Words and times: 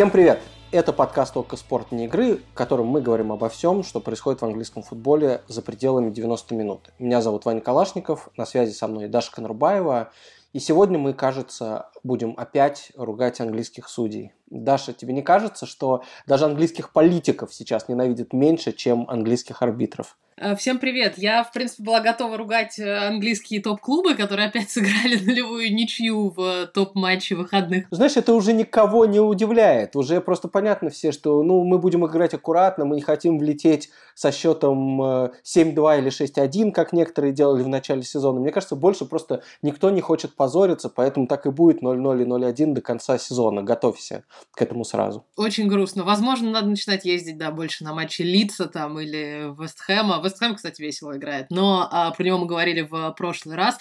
Всем 0.00 0.10
привет! 0.10 0.40
Это 0.72 0.94
подкаст 0.94 1.34
«Только 1.34 1.58
спорт 1.58 1.92
не 1.92 2.06
игры», 2.06 2.36
в 2.36 2.54
котором 2.54 2.86
мы 2.86 3.02
говорим 3.02 3.32
обо 3.32 3.50
всем, 3.50 3.82
что 3.82 4.00
происходит 4.00 4.40
в 4.40 4.44
английском 4.46 4.82
футболе 4.82 5.42
за 5.46 5.60
пределами 5.60 6.10
90 6.10 6.54
минут. 6.54 6.88
Меня 6.98 7.20
зовут 7.20 7.44
Ваня 7.44 7.60
Калашников, 7.60 8.30
на 8.34 8.46
связи 8.46 8.72
со 8.72 8.88
мной 8.88 9.08
Даша 9.08 9.30
Конурбаева. 9.30 10.10
И 10.54 10.58
сегодня 10.58 10.98
мы, 10.98 11.12
кажется, 11.12 11.90
будем 12.02 12.32
опять 12.38 12.92
ругать 12.96 13.42
английских 13.42 13.90
судей. 13.90 14.32
Даша, 14.50 14.92
тебе 14.92 15.14
не 15.14 15.22
кажется, 15.22 15.64
что 15.64 16.02
даже 16.26 16.44
английских 16.44 16.92
политиков 16.92 17.54
сейчас 17.54 17.88
ненавидят 17.88 18.32
меньше, 18.32 18.72
чем 18.72 19.08
английских 19.08 19.62
арбитров? 19.62 20.16
Э, 20.42 20.56
всем 20.56 20.78
привет! 20.78 21.18
Я, 21.18 21.44
в 21.44 21.52
принципе, 21.52 21.82
была 21.82 22.00
готова 22.00 22.38
ругать 22.38 22.78
э, 22.78 23.08
английские 23.08 23.60
топ-клубы, 23.60 24.14
которые 24.14 24.48
опять 24.48 24.70
сыграли 24.70 25.16
нулевую 25.22 25.72
ничью 25.72 26.30
в 26.30 26.66
топ-матче 26.68 27.34
выходных. 27.34 27.84
Знаешь, 27.90 28.16
это 28.16 28.32
уже 28.32 28.54
никого 28.54 29.04
не 29.04 29.20
удивляет. 29.20 29.94
Уже 29.96 30.22
просто 30.22 30.48
понятно 30.48 30.88
все, 30.88 31.12
что 31.12 31.42
ну, 31.42 31.62
мы 31.64 31.78
будем 31.78 32.06
играть 32.06 32.32
аккуратно, 32.32 32.86
мы 32.86 32.96
не 32.96 33.02
хотим 33.02 33.38
влететь 33.38 33.90
со 34.14 34.32
счетом 34.32 35.02
7-2 35.02 35.34
э, 35.44 35.98
или 35.98 36.10
6-1, 36.10 36.72
как 36.72 36.94
некоторые 36.94 37.34
делали 37.34 37.62
в 37.62 37.68
начале 37.68 38.02
сезона. 38.02 38.40
Мне 38.40 38.50
кажется, 38.50 38.76
больше 38.76 39.04
просто 39.04 39.42
никто 39.60 39.90
не 39.90 40.00
хочет 40.00 40.34
позориться, 40.34 40.88
поэтому 40.88 41.26
так 41.26 41.44
и 41.44 41.50
будет 41.50 41.82
0-0 41.82 42.22
и 42.22 42.24
0-1 42.24 42.72
до 42.72 42.80
конца 42.80 43.18
сезона. 43.18 43.62
Готовься 43.62 44.24
к 44.52 44.62
этому 44.62 44.84
сразу. 44.84 45.26
Очень 45.36 45.68
грустно. 45.68 46.04
Возможно, 46.04 46.50
надо 46.50 46.68
начинать 46.68 47.04
ездить, 47.04 47.38
да, 47.38 47.50
больше 47.50 47.84
на 47.84 47.94
матчи 47.94 48.22
Лидса 48.22 48.66
там 48.66 48.98
или 49.00 49.52
Вестхэма. 49.60 50.20
Вестхэм, 50.22 50.54
кстати, 50.54 50.82
весело 50.82 51.16
играет, 51.16 51.46
но 51.50 51.88
а, 51.90 52.10
про 52.10 52.24
него 52.24 52.38
мы 52.38 52.46
говорили 52.46 52.82
в 52.82 53.14
прошлый 53.16 53.56
раз. 53.56 53.78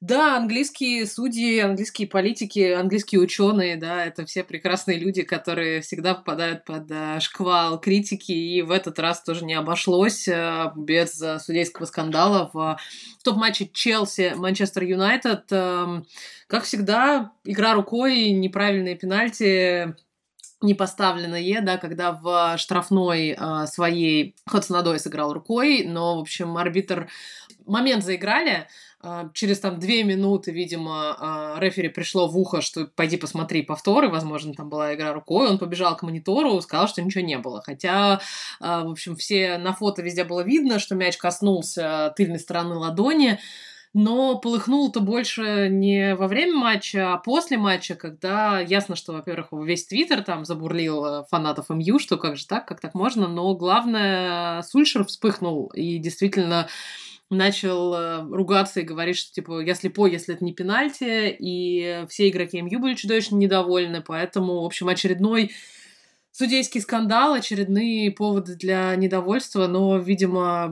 Да, 0.00 0.36
английские 0.36 1.06
судьи, 1.06 1.58
английские 1.58 2.06
политики, 2.06 2.72
английские 2.72 3.20
ученые, 3.20 3.76
да, 3.76 4.04
это 4.04 4.26
все 4.26 4.44
прекрасные 4.44 4.98
люди, 4.98 5.22
которые 5.22 5.80
всегда 5.80 6.14
попадают 6.14 6.64
под 6.64 6.90
а, 6.90 7.18
шквал 7.20 7.80
критики, 7.80 8.32
и 8.32 8.60
в 8.60 8.70
этот 8.70 8.98
раз 8.98 9.22
тоже 9.22 9.46
не 9.46 9.54
обошлось 9.54 10.28
а, 10.28 10.72
без 10.76 11.20
а, 11.22 11.38
судейского 11.38 11.86
скандала 11.86 12.50
в, 12.52 12.78
в 13.18 13.22
топ-матче 13.24 13.70
Челси-Манчестер 13.72 14.84
Юнайтед. 14.84 15.44
А, 15.50 16.02
как 16.46 16.64
всегда, 16.64 17.32
игра 17.44 17.74
рукой, 17.74 18.30
неправильные 18.30 18.96
пенальти, 18.96 19.95
не 20.62 20.74
поставленное, 20.74 21.60
да, 21.60 21.76
когда 21.76 22.12
в 22.12 22.56
штрафной 22.58 23.36
э, 23.38 23.66
своей 23.66 24.34
Хадсонадой 24.46 24.98
сыграл 24.98 25.32
рукой, 25.32 25.84
но, 25.86 26.16
в 26.16 26.20
общем, 26.20 26.56
арбитр 26.56 27.08
момент 27.66 28.02
заиграли, 28.02 28.66
э, 29.02 29.28
через 29.34 29.60
там 29.60 29.78
две 29.78 30.02
минуты, 30.02 30.52
видимо, 30.52 31.56
э, 31.58 31.60
рефери 31.60 31.88
пришло 31.88 32.26
в 32.26 32.38
ухо, 32.38 32.62
что 32.62 32.86
пойди 32.86 33.18
посмотри 33.18 33.62
повторы, 33.62 34.08
возможно, 34.08 34.54
там 34.54 34.70
была 34.70 34.94
игра 34.94 35.12
рукой, 35.12 35.48
он 35.48 35.58
побежал 35.58 35.94
к 35.94 36.02
монитору, 36.02 36.60
сказал, 36.62 36.88
что 36.88 37.02
ничего 37.02 37.22
не 37.22 37.36
было, 37.36 37.60
хотя, 37.60 38.20
в 38.58 38.90
общем, 38.90 39.14
все 39.16 39.58
на 39.58 39.74
фото 39.74 40.00
везде 40.00 40.24
было 40.24 40.40
видно, 40.40 40.78
что 40.78 40.94
мяч 40.94 41.18
коснулся 41.18 42.14
тыльной 42.16 42.38
стороны 42.38 42.76
ладони, 42.76 43.38
но 43.98 44.38
полыхнул-то 44.38 45.00
больше 45.00 45.68
не 45.70 46.14
во 46.16 46.28
время 46.28 46.54
матча, 46.54 47.14
а 47.14 47.16
после 47.16 47.56
матча, 47.56 47.94
когда 47.94 48.60
ясно, 48.60 48.94
что, 48.94 49.14
во-первых, 49.14 49.48
весь 49.52 49.86
твиттер 49.86 50.22
там 50.22 50.44
забурлил 50.44 51.02
э, 51.06 51.24
фанатов 51.30 51.70
МЮ, 51.70 51.98
что 51.98 52.18
как 52.18 52.36
же 52.36 52.46
так, 52.46 52.68
как 52.68 52.78
так 52.78 52.92
можно, 52.92 53.26
но 53.26 53.54
главное, 53.54 54.60
Сульшер 54.60 55.06
вспыхнул 55.06 55.68
и 55.68 55.96
действительно 55.96 56.68
начал 57.30 57.94
э, 57.94 58.22
ругаться 58.30 58.80
и 58.80 58.84
говорить, 58.84 59.16
что, 59.16 59.32
типа, 59.32 59.60
я 59.60 59.74
слепой, 59.74 60.12
если 60.12 60.34
это 60.34 60.44
не 60.44 60.52
пенальти, 60.52 61.34
и 61.38 62.04
все 62.10 62.28
игроки 62.28 62.60
МЮ 62.60 62.80
были 62.80 62.96
чудовищно 62.96 63.36
недовольны, 63.36 64.02
поэтому, 64.02 64.60
в 64.60 64.66
общем, 64.66 64.88
очередной 64.88 65.52
судейский 66.36 66.82
скандал, 66.82 67.32
очередные 67.32 68.10
поводы 68.10 68.56
для 68.56 68.94
недовольства, 68.94 69.66
но, 69.66 69.96
видимо, 69.96 70.70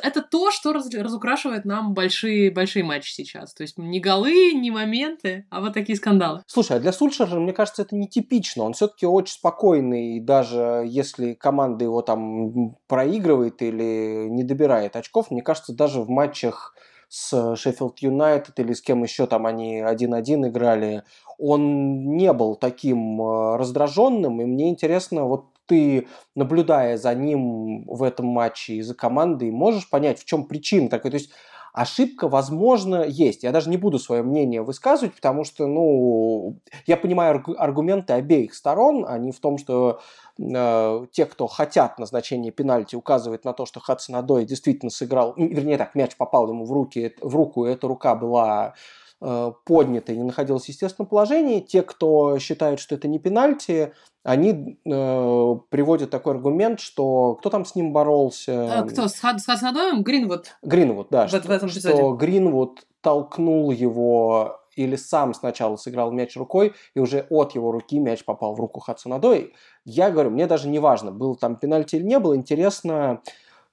это 0.00 0.22
то, 0.22 0.52
что 0.52 0.72
раз, 0.72 0.88
разукрашивает 0.94 1.64
нам 1.64 1.94
большие, 1.94 2.52
большие 2.52 2.84
матчи 2.84 3.10
сейчас. 3.10 3.52
То 3.52 3.62
есть 3.62 3.76
не 3.76 3.98
голы, 3.98 4.52
не 4.52 4.70
моменты, 4.70 5.46
а 5.50 5.60
вот 5.60 5.74
такие 5.74 5.96
скандалы. 5.96 6.42
Слушай, 6.46 6.76
а 6.76 6.80
для 6.80 6.92
Сульшера, 6.92 7.40
мне 7.40 7.52
кажется, 7.52 7.82
это 7.82 7.96
нетипично. 7.96 8.62
Он 8.62 8.72
все-таки 8.72 9.04
очень 9.04 9.34
спокойный, 9.34 10.20
даже 10.20 10.84
если 10.86 11.34
команда 11.34 11.84
его 11.84 12.02
там 12.02 12.76
проигрывает 12.86 13.62
или 13.62 14.28
не 14.28 14.44
добирает 14.44 14.94
очков, 14.94 15.32
мне 15.32 15.42
кажется, 15.42 15.72
даже 15.72 16.02
в 16.02 16.08
матчах 16.08 16.76
с 17.08 17.56
Шеффилд 17.56 17.98
Юнайтед 17.98 18.60
или 18.60 18.72
с 18.72 18.80
кем 18.80 19.02
еще 19.02 19.26
там 19.26 19.44
они 19.44 19.80
1-1 19.80 20.48
играли, 20.48 21.02
он 21.40 22.16
не 22.16 22.32
был 22.32 22.54
таким 22.54 23.20
э, 23.20 23.56
раздраженным, 23.56 24.40
и 24.40 24.44
мне 24.44 24.68
интересно, 24.68 25.24
вот 25.24 25.46
ты, 25.66 26.08
наблюдая 26.34 26.96
за 26.96 27.14
ним 27.14 27.84
в 27.86 28.02
этом 28.02 28.26
матче 28.26 28.74
и 28.74 28.82
за 28.82 28.94
командой, 28.94 29.50
можешь 29.50 29.88
понять, 29.88 30.20
в 30.20 30.24
чем 30.24 30.44
причина 30.44 30.88
такой? 30.88 31.12
То 31.12 31.16
есть 31.16 31.30
ошибка, 31.72 32.28
возможно, 32.28 33.04
есть. 33.06 33.44
Я 33.44 33.52
даже 33.52 33.70
не 33.70 33.76
буду 33.76 33.98
свое 33.98 34.22
мнение 34.22 34.62
высказывать, 34.62 35.14
потому 35.14 35.44
что, 35.44 35.66
ну, 35.66 36.58
я 36.86 36.96
понимаю 36.96 37.42
аргументы 37.56 38.14
обеих 38.14 38.54
сторон, 38.54 39.06
они 39.08 39.30
в 39.32 39.40
том, 39.40 39.58
что 39.58 40.00
э, 40.38 41.06
те, 41.12 41.26
кто 41.26 41.46
хотят 41.46 41.98
назначения 41.98 42.50
пенальти, 42.50 42.96
указывают 42.96 43.44
на 43.44 43.52
то, 43.52 43.66
что 43.66 43.80
Хадсон 43.80 44.16
Адой 44.16 44.44
действительно 44.44 44.90
сыграл, 44.90 45.34
вернее 45.36 45.78
так, 45.78 45.94
мяч 45.94 46.16
попал 46.16 46.48
ему 46.48 46.64
в, 46.64 46.72
руки, 46.72 47.14
в 47.20 47.34
руку, 47.34 47.66
и 47.66 47.70
эта 47.70 47.86
рука 47.86 48.14
была 48.14 48.74
Э, 49.22 49.52
поднята 49.66 50.12
и 50.12 50.16
не 50.16 50.22
находилась 50.22 50.64
в 50.64 50.68
естественном 50.68 51.06
положении. 51.06 51.60
Те, 51.60 51.82
кто 51.82 52.38
считает, 52.38 52.80
что 52.80 52.94
это 52.94 53.06
не 53.06 53.18
пенальти, 53.18 53.92
они 54.22 54.78
э, 54.86 55.54
приводят 55.68 56.08
такой 56.08 56.34
аргумент, 56.34 56.80
что 56.80 57.34
кто 57.34 57.50
там 57.50 57.66
с 57.66 57.74
ним 57.74 57.92
боролся? 57.92 58.78
А, 58.78 58.82
кто? 58.84 59.08
С, 59.08 59.18
Хад, 59.20 59.38
с 59.38 59.44
Хаснадоем? 59.44 60.02
Гринвуд? 60.02 60.56
Гринвуд, 60.62 61.08
да. 61.10 61.26
В, 61.26 61.28
что, 61.28 61.40
в 61.40 61.50
этом 61.50 61.68
что 61.68 62.12
Гринвуд 62.14 62.86
толкнул 63.02 63.70
его 63.70 64.58
или 64.74 64.96
сам 64.96 65.34
сначала 65.34 65.76
сыграл 65.76 66.12
мяч 66.12 66.34
рукой, 66.38 66.72
и 66.94 67.00
уже 67.00 67.26
от 67.28 67.54
его 67.54 67.72
руки 67.72 67.98
мяч 67.98 68.24
попал 68.24 68.54
в 68.54 68.60
руку 68.60 68.80
Хадсонадой. 68.80 69.52
Я 69.84 70.10
говорю, 70.10 70.30
мне 70.30 70.46
даже 70.46 70.66
не 70.66 70.78
важно, 70.78 71.12
был 71.12 71.36
там 71.36 71.56
пенальти 71.56 71.96
или 71.96 72.04
не 72.04 72.18
было, 72.18 72.34
интересно, 72.34 73.20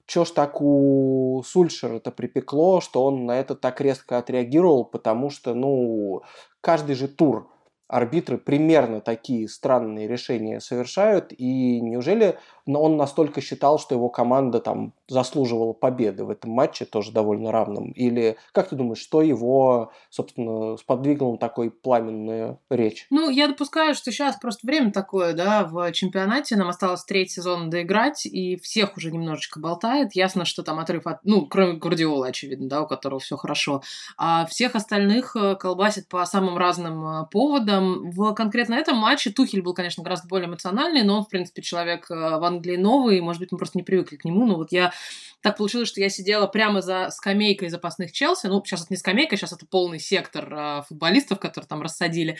что 0.08 0.24
ж 0.24 0.30
так 0.30 0.60
у 0.60 1.42
Сульшера 1.44 1.96
это 1.96 2.10
припекло, 2.10 2.80
что 2.80 3.04
он 3.04 3.26
на 3.26 3.38
это 3.38 3.54
так 3.54 3.80
резко 3.82 4.16
отреагировал, 4.16 4.86
потому 4.86 5.28
что, 5.28 5.54
ну, 5.54 6.22
каждый 6.62 6.94
же 6.94 7.08
тур 7.08 7.50
арбитры 7.88 8.38
примерно 8.38 9.00
такие 9.00 9.48
странные 9.48 10.08
решения 10.08 10.60
совершают, 10.60 11.32
и 11.36 11.80
неужели 11.80 12.38
он 12.66 12.96
настолько 12.96 13.40
считал, 13.42 13.78
что 13.78 13.94
его 13.94 14.08
команда 14.08 14.60
там 14.60 14.94
заслуживала 15.08 15.72
победы 15.72 16.24
в 16.24 16.30
этом 16.30 16.50
матче, 16.50 16.84
тоже 16.84 17.12
довольно 17.12 17.52
равным? 17.52 17.92
Или 17.92 18.36
как 18.52 18.68
ты 18.68 18.76
думаешь, 18.76 18.98
что 18.98 19.22
его, 19.22 19.92
собственно, 20.10 20.76
сподвигло 20.76 21.32
на 21.32 21.38
такой 21.38 21.70
пламенную 21.70 22.60
речь? 22.70 23.06
Ну, 23.10 23.30
я 23.30 23.48
допускаю, 23.48 23.94
что 23.94 24.12
сейчас 24.12 24.36
просто 24.36 24.66
время 24.66 24.92
такое, 24.92 25.32
да, 25.32 25.64
в 25.64 25.90
чемпионате 25.92 26.56
нам 26.56 26.68
осталось 26.68 27.04
третий 27.04 27.34
сезон 27.34 27.70
доиграть, 27.70 28.26
и 28.26 28.56
всех 28.56 28.96
уже 28.96 29.10
немножечко 29.10 29.60
болтает. 29.60 30.14
Ясно, 30.14 30.44
что 30.44 30.62
там 30.62 30.78
отрыв 30.78 31.06
от, 31.06 31.24
ну, 31.24 31.46
кроме 31.46 31.74
Гвардиола, 31.74 32.26
очевидно, 32.26 32.68
да, 32.68 32.82
у 32.82 32.86
которого 32.86 33.20
все 33.20 33.36
хорошо. 33.36 33.82
А 34.16 34.46
всех 34.46 34.74
остальных 34.74 35.36
э, 35.36 35.56
колбасит 35.56 36.08
по 36.08 36.24
самым 36.26 36.58
разным 36.58 37.06
э, 37.06 37.26
поводам, 37.30 38.10
в 38.10 38.34
конкретно 38.34 38.74
этом 38.74 38.96
матче 38.96 39.30
Тухель 39.30 39.62
был, 39.62 39.74
конечно, 39.74 40.02
гораздо 40.02 40.28
более 40.28 40.48
эмоциональный, 40.48 41.02
но 41.02 41.18
он, 41.18 41.24
в 41.24 41.28
принципе, 41.28 41.62
человек 41.62 42.10
э, 42.10 42.14
в 42.14 42.44
Англии 42.44 42.76
новый, 42.76 43.18
и, 43.18 43.20
может 43.20 43.40
быть, 43.40 43.52
мы 43.52 43.58
просто 43.58 43.78
не 43.78 43.84
привыкли 43.84 44.16
к 44.16 44.24
нему. 44.24 44.46
Но 44.46 44.56
вот 44.56 44.72
я 44.72 44.92
так 45.40 45.56
получилось, 45.56 45.88
что 45.88 46.00
я 46.00 46.08
сидела 46.08 46.46
прямо 46.46 46.82
за 46.82 47.10
скамейкой 47.10 47.68
запасных 47.68 48.10
Челси. 48.10 48.46
Ну, 48.48 48.62
сейчас 48.64 48.82
это 48.82 48.92
не 48.92 48.96
скамейка, 48.96 49.36
сейчас 49.36 49.52
это 49.52 49.66
полный 49.66 50.00
сектор 50.00 50.52
а, 50.52 50.82
футболистов, 50.82 51.38
которые 51.38 51.68
там 51.68 51.80
рассадили. 51.80 52.36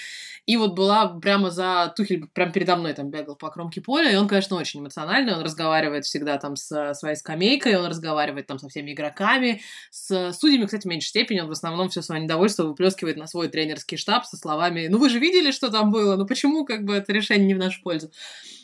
И 0.47 0.57
вот 0.57 0.75
была 0.75 1.07
прямо 1.07 1.51
за 1.51 1.93
Тухель, 1.97 2.27
прямо 2.27 2.53
передо 2.53 2.77
мной 2.77 2.95
там 2.95 3.11
бегал 3.11 3.37
по 3.37 3.51
кромке 3.51 3.81
поля, 3.81 4.11
и 4.11 4.17
он, 4.17 4.27
конечно, 4.27 4.57
очень 4.57 4.81
эмоциональный. 4.81 5.35
Он 5.35 5.43
разговаривает 5.43 6.07
всегда 6.07 6.39
там 6.39 6.57
с 6.57 6.95
своей 6.95 7.15
скамейкой, 7.15 7.77
он 7.77 7.87
разговаривает 7.87 8.49
там 8.49 8.59
со 8.59 8.69
всеми 8.69 8.93
игроками, 8.93 9.63
с 9.91 10.33
судьями, 10.33 10.65
кстати, 10.65 10.83
в 10.83 10.91
меньшей 10.91 11.09
степени. 11.09 11.41
Он 11.41 11.49
в 11.49 11.53
основном 11.53 11.91
все 11.91 12.03
свое 12.03 12.21
недовольство 12.21 12.65
выплескивает 12.65 13.17
на 13.17 13.29
свой 13.29 13.49
тренерский 13.49 13.97
штаб 13.97 14.27
со 14.27 14.37
словами 14.37 14.89
«Ну 14.89 14.99
вы 14.99 15.09
же 15.09 15.21
видели, 15.21 15.53
что 15.53 15.71
там 15.71 15.93
было? 15.93 16.17
Ну 16.17 16.27
почему 16.27 16.65
как 16.65 16.85
бы 16.85 16.95
это 16.95 17.13
решение 17.13 17.47
не 17.47 17.55
в 17.55 17.59
нашу 17.59 17.81
пользу?» 17.83 18.11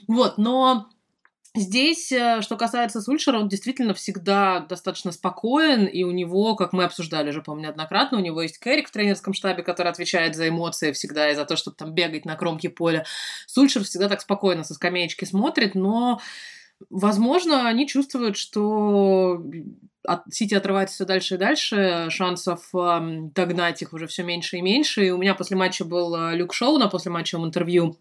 Вот, 0.08 0.38
но 0.38 0.88
Здесь, 1.56 2.10
э, 2.10 2.40
что 2.42 2.56
касается 2.56 3.00
Сульшера, 3.00 3.38
он 3.38 3.46
действительно 3.48 3.94
всегда 3.94 4.58
достаточно 4.58 5.12
спокоен, 5.12 5.86
и 5.86 6.02
у 6.02 6.10
него, 6.10 6.56
как 6.56 6.72
мы 6.72 6.82
обсуждали 6.82 7.30
уже, 7.30 7.42
по-моему, 7.42 7.68
неоднократно, 7.68 8.18
у 8.18 8.20
него 8.20 8.42
есть 8.42 8.58
Кэрик 8.58 8.88
в 8.88 8.90
тренерском 8.90 9.34
штабе, 9.34 9.62
который 9.62 9.92
отвечает 9.92 10.34
за 10.34 10.48
эмоции 10.48 10.90
всегда 10.90 11.30
и 11.30 11.36
за 11.36 11.44
то, 11.44 11.54
чтобы 11.54 11.76
там 11.76 11.94
бегать 11.94 12.24
на 12.24 12.34
кромке 12.34 12.70
поля. 12.70 13.04
Сульшер 13.46 13.84
всегда 13.84 14.08
так 14.08 14.20
спокойно 14.20 14.64
со 14.64 14.74
скамеечки 14.74 15.26
смотрит, 15.26 15.76
но, 15.76 16.20
возможно, 16.90 17.68
они 17.68 17.86
чувствуют, 17.86 18.36
что 18.36 19.40
от 20.04 20.22
Сити 20.34 20.54
отрывается 20.54 20.96
все 20.96 21.04
дальше 21.04 21.36
и 21.36 21.38
дальше, 21.38 22.06
шансов 22.10 22.68
э, 22.74 22.98
догнать 23.32 23.80
их 23.80 23.92
уже 23.92 24.08
все 24.08 24.24
меньше 24.24 24.56
и 24.56 24.60
меньше. 24.60 25.06
И 25.06 25.10
у 25.10 25.18
меня 25.18 25.36
после 25.36 25.56
матча 25.56 25.84
был 25.84 26.16
э, 26.16 26.34
Люк 26.34 26.52
Шоу 26.52 26.78
на 26.78 26.88
после 26.88 27.12
матчевом 27.12 27.46
интервью 27.46 27.96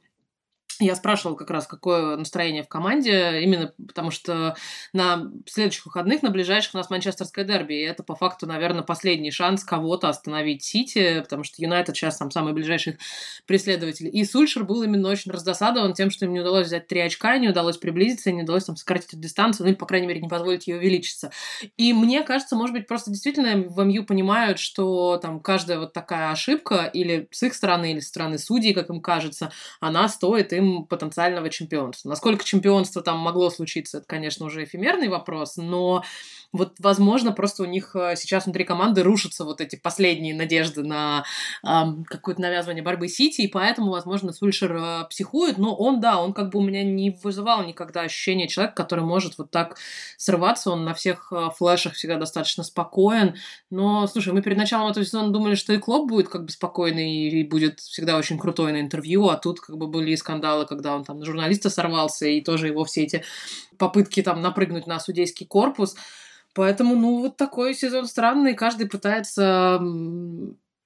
я 0.79 0.95
спрашивала 0.95 1.35
как 1.35 1.49
раз, 1.49 1.67
какое 1.67 2.15
настроение 2.17 2.63
в 2.63 2.67
команде, 2.67 3.41
именно 3.41 3.73
потому 3.87 4.11
что 4.11 4.55
на 4.93 5.31
следующих 5.45 5.85
выходных, 5.85 6.21
на 6.23 6.29
ближайших 6.29 6.73
у 6.73 6.77
нас 6.77 6.89
манчестерское 6.89 7.45
дерби, 7.45 7.73
и 7.73 7.81
это 7.81 8.03
по 8.03 8.15
факту, 8.15 8.47
наверное, 8.47 8.83
последний 8.83 9.31
шанс 9.31 9.63
кого-то 9.63 10.09
остановить 10.09 10.63
Сити, 10.63 11.21
потому 11.21 11.43
что 11.43 11.61
Юнайтед 11.61 11.95
сейчас 11.95 12.17
там 12.17 12.31
самый 12.31 12.53
ближайший 12.53 12.97
преследователь. 13.45 14.09
И 14.11 14.23
Сульшер 14.25 14.63
был 14.63 14.83
именно 14.83 15.09
очень 15.09 15.31
раздосадован 15.31 15.93
тем, 15.93 16.09
что 16.09 16.25
им 16.25 16.33
не 16.33 16.39
удалось 16.39 16.67
взять 16.67 16.87
три 16.87 17.01
очка, 17.01 17.37
не 17.37 17.49
удалось 17.49 17.77
приблизиться, 17.77 18.31
не 18.31 18.43
удалось 18.43 18.65
там 18.65 18.75
сократить 18.75 19.09
эту 19.09 19.17
дистанцию, 19.17 19.65
ну 19.65 19.71
или, 19.71 19.77
по 19.77 19.85
крайней 19.85 20.07
мере, 20.07 20.21
не 20.21 20.29
позволить 20.29 20.67
ее 20.67 20.77
увеличиться. 20.77 21.31
И 21.77 21.93
мне 21.93 22.23
кажется, 22.23 22.55
может 22.55 22.73
быть, 22.73 22.87
просто 22.87 23.11
действительно 23.11 23.57
в 23.57 23.83
МЮ 23.83 24.05
понимают, 24.05 24.59
что 24.59 25.17
там 25.17 25.39
каждая 25.39 25.79
вот 25.79 25.93
такая 25.93 26.31
ошибка 26.31 26.85
или 26.85 27.27
с 27.31 27.43
их 27.43 27.53
стороны, 27.53 27.91
или 27.91 27.99
с 27.99 28.07
стороны 28.07 28.37
судей, 28.37 28.73
как 28.73 28.89
им 28.89 29.01
кажется, 29.01 29.51
она 29.79 30.07
стоит 30.07 30.53
им 30.53 30.62
потенциального 30.89 31.50
чемпионства. 31.50 32.10
Насколько 32.10 32.44
чемпионство 32.44 33.01
там 33.01 33.19
могло 33.19 33.50
случиться, 33.50 34.00
это, 34.00 34.07
конечно, 34.07 34.45
уже 34.45 34.63
эфемерный 34.63 35.10
вопрос, 35.10 35.57
но 35.57 36.04
вот, 36.53 36.75
возможно, 36.77 37.31
просто 37.31 37.63
у 37.63 37.65
них 37.65 37.95
э, 37.95 38.15
сейчас 38.15 38.45
внутри 38.45 38.63
команды 38.63 39.01
рушатся 39.01 39.44
вот 39.44 39.59
эти 39.59 39.75
последние 39.75 40.35
надежды 40.35 40.83
на 40.83 41.25
э, 41.63 41.67
какое-то 42.07 42.41
навязывание 42.41 42.83
борьбы 42.83 43.07
Сити, 43.07 43.41
и 43.41 43.47
поэтому, 43.47 43.89
возможно, 43.89 44.31
Сульшер 44.31 44.75
э, 44.75 45.05
психует, 45.09 45.57
но 45.57 45.75
он, 45.75 46.00
да, 46.00 46.21
он 46.21 46.31
как 46.31 46.51
бы 46.51 46.59
у 46.59 46.61
меня 46.61 46.83
не 46.83 47.17
вызывал 47.23 47.63
никогда 47.65 48.01
ощущения 48.01 48.47
человека, 48.47 48.75
который 48.75 49.03
может 49.03 49.39
вот 49.39 49.50
так 49.50 49.77
срываться, 50.17 50.69
он 50.69 50.85
на 50.85 50.94
всех 50.94 51.33
э, 51.33 51.50
флешах 51.57 51.94
всегда 51.94 52.17
достаточно 52.17 52.63
спокоен, 52.63 53.35
но, 53.71 54.06
слушай, 54.06 54.31
мы 54.31 54.44
перед 54.44 54.57
началом 54.57 54.91
этого 54.91 55.03
сезона 55.03 55.31
думали, 55.31 55.56
что 55.56 55.73
и 55.73 55.79
Клоп 55.79 56.07
будет 56.07 56.29
как 56.29 56.45
бы 56.45 56.51
спокойный 56.51 57.29
и 57.29 57.44
будет 57.44 57.79
всегда 57.79 58.15
очень 58.15 58.38
крутой 58.38 58.73
на 58.73 58.79
интервью, 58.79 59.27
а 59.29 59.38
тут 59.38 59.59
как 59.59 59.77
бы 59.77 59.88
были 59.88 60.13
скандалы, 60.13 60.67
когда 60.67 60.95
он 60.95 61.03
там 61.03 61.17
на 61.17 61.25
журналиста 61.25 61.71
сорвался, 61.71 62.27
и 62.27 62.41
тоже 62.41 62.67
его 62.67 62.85
все 62.85 63.01
эти 63.01 63.23
попытки 63.79 64.21
там 64.21 64.39
напрыгнуть 64.41 64.85
на 64.85 64.99
судейский 64.99 65.47
корпус. 65.47 65.95
Поэтому, 66.53 66.95
ну, 66.95 67.19
вот 67.19 67.38
такой 67.38 67.73
сезон 67.73 68.05
странный, 68.05 68.53
каждый 68.53 68.88
пытается 68.88 69.79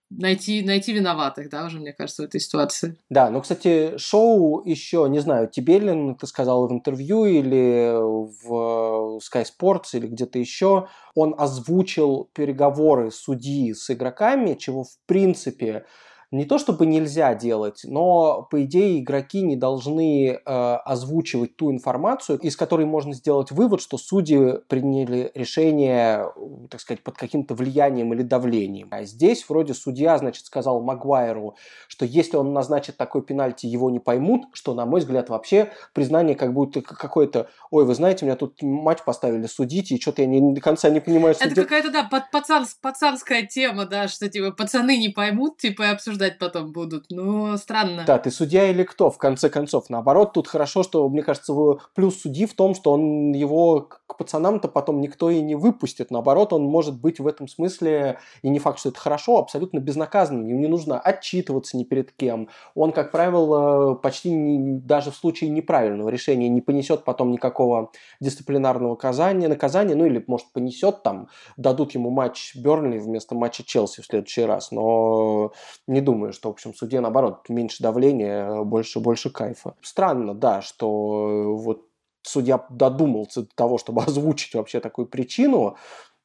найти, 0.10 0.64
найти 0.64 0.94
виноватых, 0.94 1.50
да, 1.50 1.66
уже, 1.66 1.80
мне 1.80 1.94
кажется, 1.94 2.24
в 2.24 2.26
этой 2.26 2.40
ситуации. 2.40 2.98
Да, 3.10 3.30
ну, 3.30 3.42
кстати, 3.42 3.98
шоу 3.98 4.64
еще, 4.64 5.08
не 5.10 5.20
знаю, 5.20 5.50
Тибелин, 5.50 6.16
ты 6.16 6.28
сказал 6.28 6.68
в 6.68 6.72
интервью 6.72 7.26
или 7.26 7.94
в 8.00 9.20
Sky 9.20 9.46
Sports 9.46 9.90
или 9.94 10.08
где-то 10.08 10.40
еще, 10.40 10.88
он 11.16 11.36
озвучил 11.38 12.30
переговоры 12.34 13.12
судьи 13.12 13.74
с 13.74 13.90
игроками, 13.90 14.56
чего, 14.56 14.84
в 14.84 14.98
принципе, 15.06 15.86
не 16.32 16.44
то 16.44 16.58
чтобы 16.58 16.86
нельзя 16.86 17.34
делать, 17.36 17.82
но 17.86 18.46
по 18.52 18.64
идее 18.66 19.00
игроки 19.00 19.42
не 19.42 19.56
должны 19.56 20.32
э, 20.32 20.40
озвучивать 20.44 21.56
ту 21.56 21.72
информацию, 21.72 22.38
из 22.40 22.58
которой 22.58 22.86
можно 22.86 23.14
сделать 23.14 23.52
вывод, 23.52 23.82
что 23.82 23.98
судьи 23.98 24.60
приняли 24.68 25.32
решение, 25.36 26.30
так 26.70 26.82
сказать, 26.82 27.02
под 27.02 27.16
каким-то 27.16 27.56
влиянием 27.56 28.14
или 28.14 28.24
давлением. 28.24 28.90
А 28.92 29.06
здесь 29.06 29.46
вроде 29.48 29.74
судья, 29.74 30.18
значит, 30.18 30.46
сказал 30.46 30.82
Магуайру, 30.82 31.56
что 31.88 32.04
если 32.04 32.36
он 32.36 32.52
назначит 32.52 32.98
такой 32.98 33.22
пенальти, 33.22 33.66
его 33.66 33.90
не 33.90 34.00
поймут, 34.00 34.48
что, 34.52 34.74
на 34.74 34.86
мой 34.86 35.00
взгляд, 35.00 35.30
вообще 35.30 35.72
признание 35.94 36.36
как 36.36 36.54
будто 36.54 36.82
какое-то, 36.82 37.50
ой, 37.72 37.86
вы 37.86 37.96
знаете, 37.96 38.26
меня 38.26 38.36
тут 38.36 38.62
матч 38.62 39.02
поставили 39.06 39.46
судить, 39.46 39.94
и 39.94 40.00
что-то 40.00 40.24
я 40.24 40.28
не, 40.28 40.54
до 40.54 40.60
конца 40.60 40.90
не 40.90 41.00
понимаю, 41.00 41.36
что 41.36 41.46
Это 41.46 41.56
какая-то, 41.56 41.90
да, 41.90 42.10
пацан, 42.34 42.66
пацанская 42.82 43.44
тема, 43.44 43.86
да, 43.86 44.10
что, 44.10 44.28
типа, 44.28 44.52
пацаны 44.52 44.98
не 44.98 45.08
поймут, 45.08 45.58
типа, 45.58 45.84
и 45.84 45.88
обсуждают 45.88 46.17
обсуждать 46.18 46.40
потом 46.40 46.72
будут. 46.72 47.06
Ну, 47.10 47.58
странно. 47.58 48.04
Да, 48.06 48.18
ты 48.18 48.32
судья 48.32 48.70
или 48.70 48.84
кто, 48.84 49.10
в 49.10 49.18
конце 49.18 49.50
концов. 49.50 49.90
Наоборот, 49.90 50.34
тут 50.34 50.48
хорошо, 50.48 50.84
что, 50.84 51.08
мне 51.10 51.24
кажется, 51.24 51.54
плюс 51.96 52.22
судьи 52.22 52.46
в 52.46 52.54
том, 52.54 52.76
что 52.76 52.92
он 52.94 53.32
его 53.34 53.82
к 53.82 54.18
пацанам-то 54.18 54.68
потом 54.68 55.02
никто 55.02 55.30
и 55.30 55.42
не 55.42 55.56
выпустит. 55.56 56.12
Наоборот, 56.12 56.54
он 56.54 56.64
может 56.64 57.00
быть 57.00 57.20
в 57.20 57.28
этом 57.28 57.48
смысле, 57.48 58.20
и 58.42 58.50
не 58.50 58.60
факт, 58.60 58.80
что 58.80 58.90
это 58.90 59.00
хорошо, 59.00 59.38
абсолютно 59.38 59.80
безнаказанным. 59.80 60.48
Ему 60.48 60.60
не 60.60 60.68
нужно 60.68 61.00
отчитываться 61.00 61.78
ни 61.78 61.84
перед 61.84 62.12
кем. 62.12 62.50
Он, 62.76 62.92
как 62.92 63.12
правило, 63.12 63.94
почти 63.94 64.32
не, 64.32 64.80
даже 64.80 65.12
в 65.12 65.16
случае 65.16 65.50
неправильного 65.50 66.10
решения 66.10 66.50
не 66.50 66.62
понесет 66.62 67.04
потом 67.04 67.32
никакого 67.32 67.92
дисциплинарного 68.20 68.92
наказания, 68.92 69.48
наказания, 69.48 69.96
ну 69.96 70.06
или, 70.06 70.24
может, 70.28 70.52
понесет 70.52 71.04
там, 71.04 71.28
дадут 71.58 71.94
ему 71.94 72.10
матч 72.10 72.56
Бернли 72.56 72.98
вместо 72.98 73.36
матча 73.36 73.64
Челси 73.64 74.02
в 74.02 74.06
следующий 74.06 74.44
раз. 74.44 74.72
Но 74.72 75.52
не 75.88 76.02
думаю, 76.08 76.32
что, 76.32 76.50
в 76.50 76.54
общем, 76.54 76.74
судье, 76.74 77.02
наоборот, 77.02 77.50
меньше 77.50 77.84
давления, 77.84 78.64
больше, 78.64 79.02
больше 79.02 79.30
кайфа. 79.30 79.76
Странно, 79.82 80.34
да, 80.34 80.62
что 80.62 81.58
вот 81.58 81.82
судья 82.22 82.66
додумался 82.70 83.42
до 83.42 83.50
того, 83.56 83.78
чтобы 83.78 84.04
озвучить 84.08 84.56
вообще 84.56 84.80
такую 84.80 85.08
причину. 85.08 85.76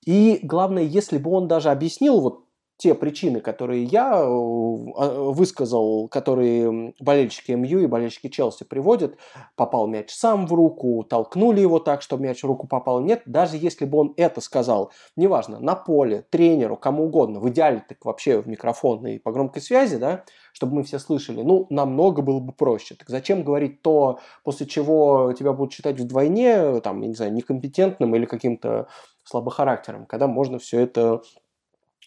И 0.06 0.38
главное, 0.42 0.84
если 0.84 1.18
бы 1.18 1.30
он 1.32 1.48
даже 1.48 1.70
объяснил 1.70 2.20
вот 2.20 2.44
те 2.76 2.94
причины, 2.94 3.40
которые 3.40 3.84
я 3.84 4.10
э, 4.12 4.24
а, 4.24 5.30
высказал, 5.30 6.08
которые 6.08 6.94
болельщики 6.98 7.52
МЮ 7.52 7.80
и 7.80 7.86
болельщики 7.86 8.28
Челси 8.28 8.64
приводят, 8.64 9.16
попал 9.56 9.86
мяч 9.86 10.10
сам 10.10 10.46
в 10.46 10.52
руку, 10.52 11.04
толкнули 11.08 11.60
его 11.60 11.78
так, 11.78 12.02
чтобы 12.02 12.24
мяч 12.24 12.42
в 12.42 12.46
руку 12.46 12.66
попал, 12.66 13.00
нет, 13.00 13.22
даже 13.26 13.56
если 13.56 13.84
бы 13.84 13.98
он 13.98 14.14
это 14.16 14.40
сказал, 14.40 14.90
неважно, 15.16 15.60
на 15.60 15.76
поле, 15.76 16.26
тренеру, 16.30 16.76
кому 16.76 17.04
угодно, 17.04 17.40
в 17.40 17.48
идеале 17.50 17.84
так 17.88 18.04
вообще 18.04 18.40
в 18.40 18.48
микрофон 18.48 19.06
и 19.06 19.18
по 19.18 19.30
громкой 19.30 19.62
связи, 19.62 19.96
да, 19.96 20.24
чтобы 20.52 20.76
мы 20.76 20.82
все 20.82 20.98
слышали, 20.98 21.42
ну, 21.42 21.66
намного 21.70 22.20
было 22.22 22.40
бы 22.40 22.52
проще. 22.52 22.94
Так 22.94 23.08
зачем 23.08 23.44
говорить 23.44 23.82
то, 23.82 24.18
после 24.44 24.66
чего 24.66 25.32
тебя 25.38 25.52
будут 25.52 25.72
считать 25.72 25.98
вдвойне, 25.98 26.80
там, 26.80 27.00
я 27.02 27.08
не 27.08 27.14
знаю, 27.14 27.32
некомпетентным 27.32 28.14
или 28.16 28.26
каким-то 28.26 28.88
слабохарактером, 29.24 30.06
когда 30.06 30.26
можно 30.26 30.58
все 30.58 30.80
это 30.80 31.22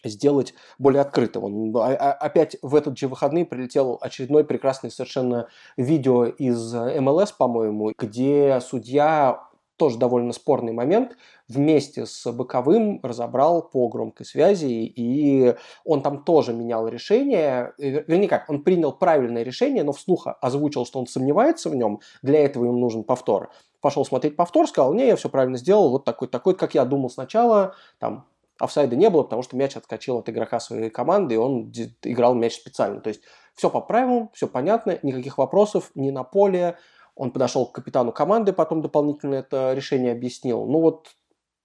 сделать 0.08 0.54
более 0.78 1.02
открытым. 1.02 1.44
Он, 1.44 1.76
а, 1.76 1.94
а, 1.94 2.12
опять 2.12 2.56
в 2.62 2.74
этот 2.74 2.98
же 2.98 3.08
выходные 3.08 3.44
прилетел 3.44 3.98
очередной 4.00 4.44
прекрасный 4.44 4.90
совершенно 4.90 5.48
видео 5.76 6.26
из 6.26 6.74
МЛС, 6.74 7.32
по-моему, 7.32 7.92
где 7.98 8.60
судья 8.60 9.46
тоже 9.76 9.98
довольно 9.98 10.32
спорный 10.32 10.72
момент, 10.72 11.16
вместе 11.48 12.06
с 12.06 12.30
боковым 12.32 13.00
разобрал 13.02 13.62
по 13.62 13.88
громкой 13.88 14.26
связи, 14.26 14.66
и 14.66 15.54
он 15.84 16.02
там 16.02 16.24
тоже 16.24 16.52
менял 16.52 16.88
решение, 16.88 17.72
вернее 17.78 18.28
как, 18.28 18.48
он 18.48 18.62
принял 18.62 18.92
правильное 18.92 19.42
решение, 19.42 19.84
но 19.84 19.92
вслух 19.92 20.26
озвучил, 20.40 20.86
что 20.86 20.98
он 20.98 21.06
сомневается 21.06 21.70
в 21.70 21.76
нем, 21.76 22.00
для 22.22 22.44
этого 22.44 22.64
ему 22.64 22.78
нужен 22.78 23.04
повтор. 23.04 23.50
Пошел 23.80 24.04
смотреть 24.04 24.36
повтор, 24.36 24.66
сказал, 24.66 24.94
не, 24.94 25.06
я 25.06 25.16
все 25.16 25.28
правильно 25.28 25.58
сделал, 25.58 25.90
вот 25.90 26.04
такой, 26.04 26.28
такой, 26.28 26.54
как 26.54 26.74
я 26.74 26.84
думал 26.84 27.10
сначала, 27.10 27.74
там, 27.98 28.26
офсайда 28.58 28.96
не 28.96 29.10
было, 29.10 29.22
потому 29.22 29.42
что 29.42 29.56
мяч 29.56 29.76
отскочил 29.76 30.18
от 30.18 30.28
игрока 30.28 30.60
своей 30.60 30.90
команды, 30.90 31.34
и 31.34 31.38
он 31.38 31.72
играл 32.02 32.34
мяч 32.34 32.54
специально. 32.54 33.00
То 33.00 33.08
есть 33.08 33.22
все 33.54 33.70
по 33.70 33.80
правилам, 33.80 34.30
все 34.34 34.46
понятно, 34.46 34.98
никаких 35.02 35.38
вопросов 35.38 35.90
ни 35.94 36.10
на 36.10 36.24
поле. 36.24 36.76
Он 37.14 37.30
подошел 37.30 37.66
к 37.66 37.72
капитану 37.72 38.12
команды, 38.12 38.52
потом 38.52 38.82
дополнительно 38.82 39.36
это 39.36 39.72
решение 39.72 40.12
объяснил. 40.12 40.66
Ну 40.66 40.80
вот 40.80 41.08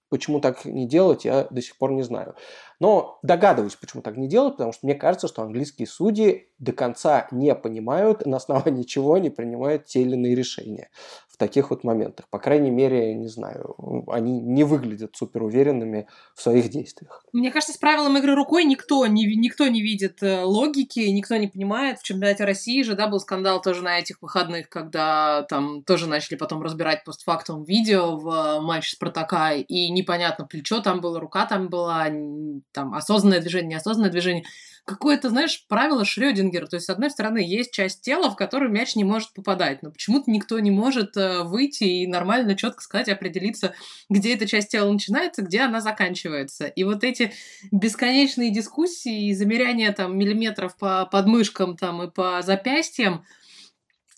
почему 0.09 0.39
так 0.41 0.65
не 0.65 0.87
делать, 0.87 1.25
я 1.25 1.47
до 1.49 1.61
сих 1.61 1.77
пор 1.77 1.91
не 1.91 2.03
знаю. 2.03 2.35
Но 2.79 3.19
догадываюсь, 3.23 3.75
почему 3.75 4.01
так 4.01 4.17
не 4.17 4.27
делать, 4.27 4.53
потому 4.53 4.73
что 4.73 4.85
мне 4.85 4.95
кажется, 4.95 5.27
что 5.27 5.41
английские 5.41 5.87
судьи 5.87 6.49
до 6.59 6.73
конца 6.73 7.27
не 7.31 7.55
понимают, 7.55 8.25
на 8.25 8.37
основании 8.37 8.83
чего 8.83 9.13
они 9.13 9.29
принимают 9.29 9.85
те 9.85 10.01
или 10.01 10.13
иные 10.13 10.35
решения 10.35 10.89
таких 11.41 11.71
вот 11.71 11.83
моментах. 11.83 12.27
По 12.29 12.37
крайней 12.37 12.69
мере, 12.69 13.15
не 13.15 13.27
знаю, 13.27 13.75
они 14.07 14.39
не 14.39 14.63
выглядят 14.63 15.15
супер 15.15 15.41
уверенными 15.41 16.07
в 16.35 16.41
своих 16.43 16.69
действиях. 16.69 17.25
Мне 17.33 17.49
кажется, 17.49 17.73
с 17.73 17.77
правилом 17.77 18.15
игры 18.19 18.35
рукой 18.35 18.63
никто 18.63 19.07
не, 19.07 19.25
никто 19.35 19.67
не 19.67 19.81
видит 19.81 20.21
э, 20.21 20.43
логики, 20.43 20.99
никто 20.99 21.37
не 21.37 21.47
понимает. 21.47 21.97
В 21.97 22.03
чемпионате 22.03 22.45
России 22.45 22.83
же, 22.83 22.93
да, 22.93 23.07
был 23.07 23.19
скандал 23.19 23.59
тоже 23.59 23.81
на 23.81 23.97
этих 23.97 24.21
выходных, 24.21 24.69
когда 24.69 25.41
там 25.49 25.81
тоже 25.81 26.07
начали 26.07 26.37
потом 26.37 26.61
разбирать 26.61 27.03
постфактум 27.03 27.63
видео 27.63 28.17
в 28.17 28.29
э, 28.29 28.61
матче 28.61 28.95
Спартака, 28.95 29.53
и 29.53 29.89
непонятно, 29.89 30.45
плечо 30.45 30.79
там 30.79 31.01
было, 31.01 31.19
рука 31.19 31.47
там 31.47 31.69
была, 31.69 32.05
там 32.71 32.93
осознанное 32.93 33.41
движение, 33.41 33.71
неосознанное 33.71 34.11
движение 34.11 34.43
какое-то, 34.85 35.29
знаешь, 35.29 35.65
правило 35.67 36.05
Шрёдингера. 36.05 36.65
То 36.67 36.75
есть, 36.75 36.87
с 36.87 36.89
одной 36.89 37.09
стороны, 37.09 37.37
есть 37.37 37.71
часть 37.71 38.01
тела, 38.01 38.29
в 38.29 38.35
которую 38.35 38.71
мяч 38.71 38.95
не 38.95 39.03
может 39.03 39.33
попадать, 39.33 39.83
но 39.83 39.91
почему-то 39.91 40.29
никто 40.31 40.59
не 40.59 40.71
может 40.71 41.15
э, 41.17 41.43
выйти 41.43 41.83
и 41.83 42.07
нормально, 42.07 42.55
четко 42.55 42.81
сказать, 42.81 43.09
определиться, 43.09 43.73
где 44.09 44.33
эта 44.33 44.47
часть 44.47 44.69
тела 44.69 44.91
начинается, 44.91 45.43
где 45.43 45.61
она 45.61 45.81
заканчивается. 45.81 46.67
И 46.67 46.83
вот 46.83 47.03
эти 47.03 47.31
бесконечные 47.71 48.51
дискуссии 48.51 49.29
и 49.29 49.33
замеряния 49.33 49.91
там 49.91 50.17
миллиметров 50.17 50.75
по 50.77 51.05
подмышкам 51.05 51.77
там 51.77 52.03
и 52.03 52.11
по 52.11 52.41
запястьям, 52.41 53.25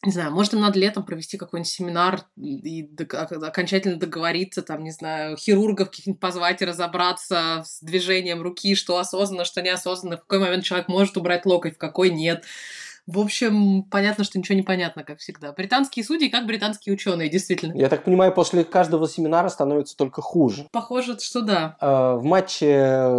не 0.06 0.12
знаю, 0.12 0.32
может, 0.32 0.54
им 0.54 0.60
надо 0.62 0.78
летом 0.80 1.06
провести 1.06 1.38
какой-нибудь 1.38 1.72
семинар 1.72 2.22
и 2.36 2.90
окончательно 3.42 3.98
договориться, 3.98 4.62
там, 4.62 4.84
не 4.84 4.92
знаю, 4.92 5.38
хирургов 5.38 5.90
каких-нибудь 5.90 6.20
позвать 6.20 6.62
и 6.62 6.66
разобраться 6.66 7.64
с 7.66 7.82
движением 7.82 8.42
руки, 8.42 8.76
что 8.76 8.98
осознанно, 8.98 9.46
что 9.46 9.62
неосознанно, 9.62 10.18
в 10.18 10.22
какой 10.22 10.40
момент 10.40 10.66
человек 10.66 10.90
может 10.90 11.16
убрать 11.16 11.46
локоть, 11.46 11.76
в 11.76 11.78
какой 11.78 12.10
нет. 12.10 12.44
В 13.06 13.20
общем, 13.20 13.84
понятно, 13.84 14.24
что 14.24 14.40
ничего 14.40 14.56
не 14.56 14.62
понятно, 14.62 15.04
как 15.04 15.20
всегда. 15.20 15.52
Британские 15.52 16.06
судьи 16.06 16.30
как 16.30 16.46
британские 16.46 16.94
ученые, 16.94 17.30
действительно. 17.30 17.78
Я 17.78 17.90
так 17.90 18.06
понимаю, 18.06 18.34
после 18.34 18.64
каждого 18.64 19.10
семинара 19.10 19.50
становится 19.50 19.98
только 19.98 20.22
хуже. 20.22 20.68
Похоже, 20.72 21.20
что 21.20 21.42
да. 21.42 21.76
Э, 21.82 22.16
в 22.16 22.24
матче 22.24 22.68
э, 22.68 23.10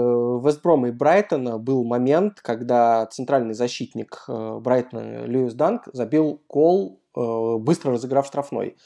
Вестброма 0.43 0.89
и 0.89 0.91
Брайтона 0.91 1.59
был 1.59 1.85
момент, 1.85 2.41
когда 2.41 3.05
центральный 3.07 3.53
защитник 3.53 4.25
э, 4.27 4.59
Брайтона 4.61 5.27
Льюис 5.27 5.53
Данк 5.55 5.89
забил 5.93 6.41
гол, 6.49 7.01
быстро 7.15 7.93
разыграв 7.93 8.27
штрафной. 8.27 8.77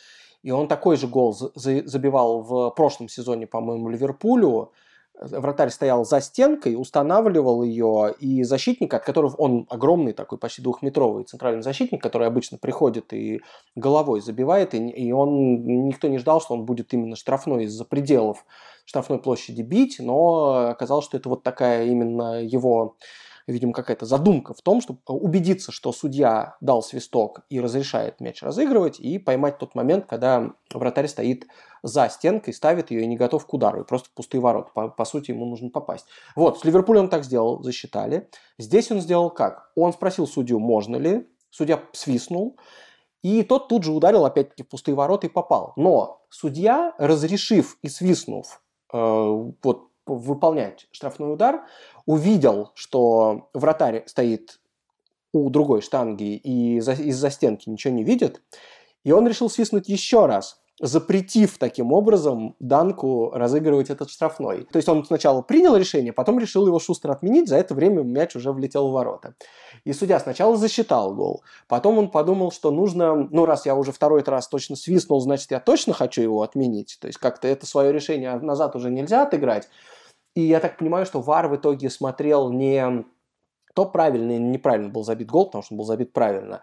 И 0.43 0.51
он 0.51 0.69
такой 0.69 0.97
же 0.97 1.07
гол 1.07 1.33
забивал 1.55 2.43
в 2.43 2.71
прошлом 2.71 3.09
сезоне, 3.09 3.47
по-моему, 3.47 3.89
Ливерпулю 3.89 4.73
вратарь 5.21 5.71
стоял 5.71 6.05
за 6.05 6.21
стенкой, 6.21 6.75
устанавливал 6.77 7.63
ее, 7.63 8.15
и 8.19 8.43
защитник, 8.43 8.93
от 8.95 9.05
которого 9.05 9.35
он 9.37 9.67
огромный 9.69 10.13
такой, 10.13 10.39
почти 10.39 10.63
двухметровый 10.63 11.25
центральный 11.25 11.63
защитник, 11.63 12.03
который 12.03 12.27
обычно 12.27 12.59
приходит 12.59 13.13
и 13.13 13.41
головой 13.75 14.21
забивает, 14.21 14.75
и, 14.75 14.89
и 14.89 15.13
он 15.13 15.65
никто 15.89 16.09
не 16.09 16.19
ждал, 16.19 16.41
что 16.41 16.55
он 16.55 16.65
будет 16.65 16.93
именно 16.95 17.17
штрафной 17.17 17.65
из-за 17.65 17.85
пределов 17.85 18.45
штрафной 18.85 19.19
площади 19.19 19.61
бить, 19.61 19.97
но 19.99 20.69
оказалось, 20.71 21.05
что 21.05 21.19
это 21.19 21.29
вот 21.29 21.43
такая 21.43 21.87
именно 21.87 22.43
его 22.43 22.97
видимо, 23.53 23.73
какая-то 23.73 24.07
задумка 24.07 24.55
в 24.55 24.61
том, 24.61 24.81
чтобы 24.81 25.01
убедиться, 25.07 25.73
что 25.73 25.93
судья 25.93 26.57
дал 26.61 26.83
свисток 26.83 27.41
и 27.49 27.61
разрешает 27.61 28.21
мяч 28.21 28.43
разыгрывать, 28.43 29.01
и 29.01 29.19
поймать 29.19 29.59
тот 29.59 29.75
момент, 29.75 30.07
когда 30.07 30.53
вратарь 30.73 31.09
стоит 31.09 31.47
за 31.83 32.09
стенкой, 32.09 32.55
ставит 32.55 32.91
ее 32.91 33.03
и 33.03 33.07
не 33.07 33.17
готов 33.17 33.47
к 33.47 33.55
удару, 33.55 33.83
и 33.83 33.87
просто 33.87 34.11
пустые 34.15 34.41
ворота. 34.41 34.71
По, 34.75 34.89
по 34.89 35.05
сути, 35.05 35.31
ему 35.31 35.47
нужно 35.47 35.71
попасть. 35.71 36.07
Вот, 36.37 36.61
с 36.61 36.65
Ливерпулем 36.65 37.03
он 37.03 37.09
так 37.09 37.25
сделал, 37.25 37.63
засчитали. 37.63 38.29
Здесь 38.59 38.91
он 38.91 39.01
сделал 39.01 39.31
как? 39.31 39.71
Он 39.75 39.93
спросил 39.93 40.27
судью, 40.27 40.59
можно 40.59 40.97
ли, 40.97 41.29
судья 41.51 41.83
свистнул, 41.93 42.59
и 43.23 43.43
тот 43.43 43.69
тут 43.69 43.83
же 43.83 43.93
ударил 43.93 44.25
опять-таки 44.25 44.63
в 44.63 44.69
пустые 44.69 44.95
ворота 44.95 45.27
и 45.27 45.31
попал. 45.31 45.73
Но 45.77 46.23
судья, 46.31 46.95
разрешив 46.99 47.79
и 47.83 47.89
свистнув 47.89 48.61
э, 48.93 48.97
вот 48.97 49.88
выполнять 50.15 50.87
штрафной 50.91 51.33
удар, 51.33 51.63
увидел, 52.07 52.73
что 52.75 53.51
вратарь 53.55 54.05
стоит 54.07 54.61
у 55.33 55.51
другой 55.51 55.83
штанги 55.83 56.37
и 56.37 56.79
из-за 56.79 57.31
стенки 57.31 57.69
ничего 57.69 57.93
не 57.95 58.05
видит, 58.05 58.43
и 59.05 59.13
он 59.13 59.27
решил 59.29 59.51
свистнуть 59.51 59.89
еще 59.89 60.27
раз, 60.27 60.61
запретив 60.81 61.59
таким 61.59 61.93
образом 61.93 62.55
Данку 62.61 63.31
разыгрывать 63.31 63.91
этот 63.91 64.11
штрафной. 64.11 64.65
То 64.71 64.77
есть 64.77 64.89
он 64.89 65.05
сначала 65.05 65.43
принял 65.43 65.77
решение, 65.77 66.13
потом 66.13 66.39
решил 66.39 66.67
его 66.67 66.79
шустро 66.79 67.13
отменить, 67.13 67.49
за 67.49 67.57
это 67.57 67.75
время 67.75 68.03
мяч 68.03 68.37
уже 68.37 68.53
влетел 68.53 68.89
в 68.89 68.93
ворота. 68.93 69.35
И 69.85 69.93
судья 69.93 70.21
сначала 70.21 70.57
засчитал 70.57 71.15
гол, 71.15 71.43
потом 71.67 71.99
он 71.99 72.11
подумал, 72.11 72.53
что 72.53 72.71
нужно, 72.71 73.15
ну 73.15 73.45
раз 73.45 73.67
я 73.67 73.75
уже 73.75 73.93
второй 73.93 74.23
раз 74.23 74.49
точно 74.49 74.77
свистнул, 74.77 75.21
значит 75.21 75.51
я 75.51 75.61
точно 75.61 75.95
хочу 75.95 76.23
его 76.23 76.43
отменить. 76.43 76.99
То 77.01 77.09
есть 77.09 77.19
как-то 77.19 77.49
это 77.49 77.67
свое 77.67 77.93
решение 77.93 78.35
назад 78.37 78.77
уже 78.77 78.91
нельзя 78.91 79.23
отыграть. 79.23 79.69
И 80.35 80.43
я 80.43 80.61
так 80.61 80.79
понимаю, 80.79 81.07
что 81.07 81.21
ВАР 81.21 81.49
в 81.49 81.57
итоге 81.57 81.91
смотрел 81.91 82.53
не 82.53 83.05
то 83.75 83.87
правильно 83.87 84.33
или 84.33 84.43
неправильно 84.43 84.89
был 84.89 85.05
забит 85.05 85.29
гол, 85.29 85.47
потому 85.47 85.63
что 85.63 85.75
он 85.75 85.79
был 85.79 85.85
забит 85.85 86.13
правильно, 86.13 86.63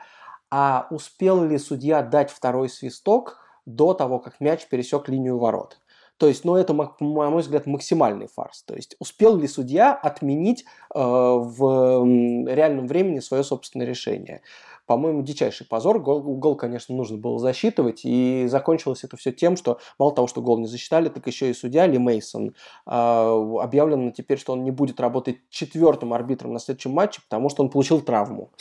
а 0.52 0.88
успел 0.92 1.44
ли 1.44 1.58
судья 1.58 2.02
дать 2.02 2.30
второй 2.30 2.70
свисток 2.70 3.40
до 3.66 3.94
того, 3.94 4.20
как 4.20 4.40
мяч 4.40 4.68
пересек 4.68 5.08
линию 5.10 5.38
ворот. 5.38 5.80
То 6.18 6.28
есть, 6.28 6.46
ну, 6.46 6.56
это, 6.56 6.74
на 6.74 6.90
мой 7.00 7.42
взгляд, 7.42 7.66
максимальный 7.66 8.28
фарс. 8.28 8.64
То 8.64 8.74
есть, 8.74 8.96
успел 9.00 9.36
ли 9.36 9.48
судья 9.48 9.94
отменить 9.94 10.64
э, 10.64 10.98
в 10.98 12.06
реальном 12.48 12.88
времени 12.88 13.20
свое 13.20 13.44
собственное 13.44 13.86
решение? 13.86 14.42
По-моему, 14.86 15.22
дичайший 15.24 15.66
позор. 15.68 16.00
Гол, 16.00 16.22
гол, 16.22 16.56
конечно, 16.56 16.96
нужно 16.96 17.18
было 17.18 17.40
засчитывать. 17.40 18.02
И 18.04 18.46
закончилось 18.48 19.04
это 19.04 19.18
все 19.18 19.32
тем, 19.32 19.58
что 19.58 19.80
мало 20.00 20.14
того, 20.14 20.28
что 20.28 20.42
гол 20.42 20.60
не 20.60 20.68
засчитали, 20.68 21.10
так 21.10 21.26
еще 21.28 21.50
и 21.50 21.54
судья 21.54 21.88
Ли 21.88 21.98
Мейсон 21.98 22.50
э, 22.50 22.92
объявлено 22.92 24.12
теперь, 24.12 24.38
что 24.38 24.54
он 24.54 24.64
не 24.64 24.72
будет 24.72 25.00
работать 25.00 25.38
четвертым 25.50 26.14
арбитром 26.14 26.54
на 26.54 26.60
следующем 26.60 26.92
матче, 26.92 27.22
потому 27.24 27.50
что 27.50 27.64
он 27.64 27.70
получил 27.70 28.02
травму. 28.02 28.52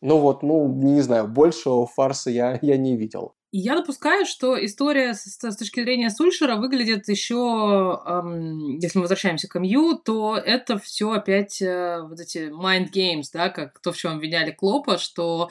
Ну 0.00 0.18
вот, 0.18 0.42
ну, 0.42 0.68
не 0.68 1.00
знаю, 1.00 1.26
большего 1.26 1.86
фарса 1.86 2.30
я, 2.30 2.58
я 2.62 2.76
не 2.76 2.96
видел. 2.96 3.34
Я 3.50 3.76
допускаю, 3.76 4.26
что 4.26 4.62
история 4.62 5.14
с, 5.14 5.24
с 5.24 5.56
точки 5.56 5.82
зрения 5.82 6.10
Сульшера 6.10 6.56
выглядит 6.56 7.08
еще, 7.08 7.98
эм, 8.04 8.78
если 8.78 8.98
мы 8.98 9.02
возвращаемся 9.02 9.48
к 9.48 9.58
МЮ, 9.58 9.94
то 10.04 10.36
это 10.36 10.78
все 10.78 11.12
опять 11.12 11.62
э, 11.62 12.02
вот 12.02 12.20
эти 12.20 12.50
mind 12.50 12.90
games, 12.92 13.28
да, 13.32 13.48
как 13.48 13.78
то, 13.80 13.92
в 13.92 13.96
чем 13.96 14.16
обвиняли 14.16 14.50
Клопа, 14.50 14.98
что 14.98 15.48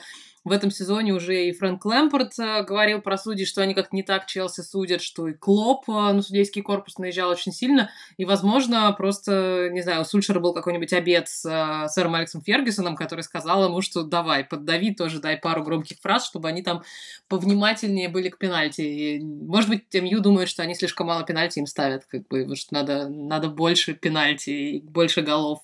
в 0.48 0.52
этом 0.52 0.70
сезоне 0.70 1.12
уже 1.12 1.46
и 1.46 1.52
Фрэнк 1.52 1.84
Лэмпорт 1.84 2.38
э, 2.38 2.64
говорил 2.64 3.00
про 3.00 3.16
судей, 3.16 3.46
что 3.46 3.62
они 3.62 3.74
как-то 3.74 3.94
не 3.94 4.02
так 4.02 4.26
Челси 4.26 4.62
судят, 4.62 5.02
что 5.02 5.28
и 5.28 5.34
Клоп 5.34 5.88
э, 5.88 5.92
на 5.92 6.22
судейский 6.22 6.62
корпус 6.62 6.98
наезжал 6.98 7.30
очень 7.30 7.52
сильно. 7.52 7.90
И, 8.16 8.24
возможно, 8.24 8.92
просто, 8.92 9.68
не 9.70 9.82
знаю, 9.82 10.00
у 10.00 10.04
Сульшера 10.04 10.40
был 10.40 10.52
какой-нибудь 10.52 10.92
обед 10.92 11.28
с 11.28 11.44
э, 11.44 11.88
сэром 11.88 12.14
Алексом 12.14 12.42
Фергюсоном, 12.42 12.96
который 12.96 13.20
сказал 13.20 13.64
ему, 13.64 13.80
что 13.82 14.02
давай, 14.02 14.44
поддави 14.44 14.94
тоже, 14.94 15.20
дай 15.20 15.36
пару 15.36 15.62
громких 15.62 15.98
фраз, 16.00 16.26
чтобы 16.26 16.48
они 16.48 16.62
там 16.62 16.82
повнимательнее 17.28 18.08
были 18.08 18.28
к 18.28 18.38
пенальти. 18.38 18.80
И, 18.80 19.20
может 19.20 19.70
быть, 19.70 19.84
МЮ 19.92 20.20
думают, 20.20 20.50
что 20.50 20.62
они 20.62 20.74
слишком 20.74 21.06
мало 21.06 21.24
пенальти 21.24 21.58
им 21.58 21.66
ставят, 21.66 22.06
как 22.06 22.26
бы, 22.28 22.56
что 22.56 22.74
надо, 22.74 23.08
надо 23.08 23.48
больше 23.48 23.94
пенальти 23.94 24.80
больше 24.84 25.22
голов 25.22 25.60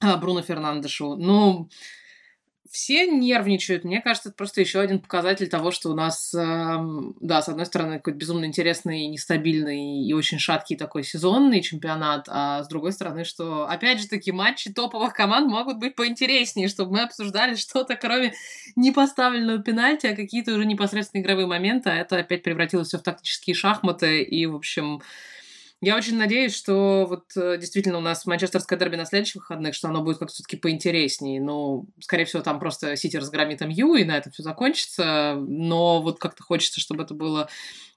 Бруно 0.00 0.42
Фернандешу. 0.42 1.16
Ну, 1.16 1.68
все 2.74 3.06
нервничают. 3.06 3.84
Мне 3.84 4.00
кажется, 4.00 4.30
это 4.30 4.36
просто 4.36 4.60
еще 4.60 4.80
один 4.80 4.98
показатель 4.98 5.48
того, 5.48 5.70
что 5.70 5.90
у 5.90 5.94
нас, 5.94 6.34
э, 6.34 6.76
да, 7.20 7.40
с 7.40 7.48
одной 7.48 7.66
стороны, 7.66 7.98
какой-то 7.98 8.18
безумно 8.18 8.46
интересный, 8.46 9.06
нестабильный 9.06 10.04
и 10.04 10.12
очень 10.12 10.40
шаткий 10.40 10.76
такой 10.76 11.04
сезонный 11.04 11.62
чемпионат, 11.62 12.24
а 12.28 12.64
с 12.64 12.68
другой 12.68 12.90
стороны, 12.90 13.22
что, 13.24 13.68
опять 13.68 14.00
же 14.00 14.08
таки, 14.08 14.32
матчи 14.32 14.72
топовых 14.72 15.14
команд 15.14 15.48
могут 15.48 15.78
быть 15.78 15.94
поинтереснее, 15.94 16.66
чтобы 16.66 16.94
мы 16.94 17.02
обсуждали 17.02 17.54
что-то, 17.54 17.94
кроме 17.94 18.34
непоставленного 18.74 19.62
пенальти, 19.62 20.08
а 20.08 20.16
какие-то 20.16 20.52
уже 20.52 20.64
непосредственные 20.64 21.22
игровые 21.22 21.46
моменты, 21.46 21.90
а 21.90 21.94
это 21.94 22.16
опять 22.16 22.42
превратилось 22.42 22.88
все 22.88 22.98
в 22.98 23.02
тактические 23.02 23.54
шахматы, 23.54 24.20
и, 24.24 24.46
в 24.46 24.56
общем, 24.56 25.00
я 25.84 25.96
очень 25.96 26.16
надеюсь, 26.16 26.54
что 26.54 27.06
вот 27.06 27.24
э, 27.36 27.58
действительно 27.58 27.98
у 27.98 28.00
нас 28.00 28.26
манчестерское 28.26 28.78
дерби 28.78 28.96
на 28.96 29.04
следующих 29.04 29.36
выходных, 29.36 29.74
что 29.74 29.88
оно 29.88 30.02
будет 30.02 30.18
как-то 30.18 30.34
все-таки 30.34 30.56
поинтереснее. 30.56 31.40
Ну, 31.40 31.86
скорее 32.00 32.24
всего, 32.24 32.42
там 32.42 32.58
просто 32.58 32.96
Сити 32.96 33.16
разгромит 33.16 33.60
МЮ, 33.60 33.94
и 33.94 34.04
на 34.04 34.16
этом 34.16 34.32
все 34.32 34.42
закончится. 34.42 35.36
Но 35.36 36.02
вот 36.02 36.18
как-то 36.18 36.42
хочется, 36.42 36.80
чтобы 36.80 37.04
это 37.04 37.14
было... 37.14 37.48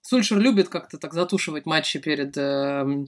Сульшер 0.01 0.39
любит 0.39 0.69
как-то 0.69 0.97
так 0.97 1.13
затушивать 1.13 1.65
матчи 1.65 1.99
перед 1.99 2.37
э, 2.37 3.07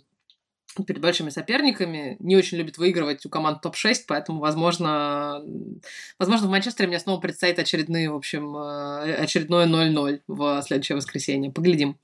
перед 0.86 1.02
большими 1.02 1.30
соперниками, 1.30 2.16
не 2.20 2.36
очень 2.36 2.58
любит 2.58 2.78
выигрывать 2.78 3.26
у 3.26 3.30
команд 3.30 3.62
топ-6, 3.62 4.04
поэтому, 4.08 4.40
возможно, 4.40 5.42
возможно, 6.18 6.48
в 6.48 6.52
Манчестере 6.52 6.88
мне 6.88 7.00
снова 7.00 7.20
предстоит 7.20 7.60
очередные, 7.60 8.12
в 8.12 8.16
общем, 8.16 8.56
э, 8.56 9.16
очередное 9.16 9.68
0-0 9.68 10.22
в 10.28 10.62
следующее 10.66 10.96
воскресенье. 10.96 11.52
Поглядим. 11.52 11.98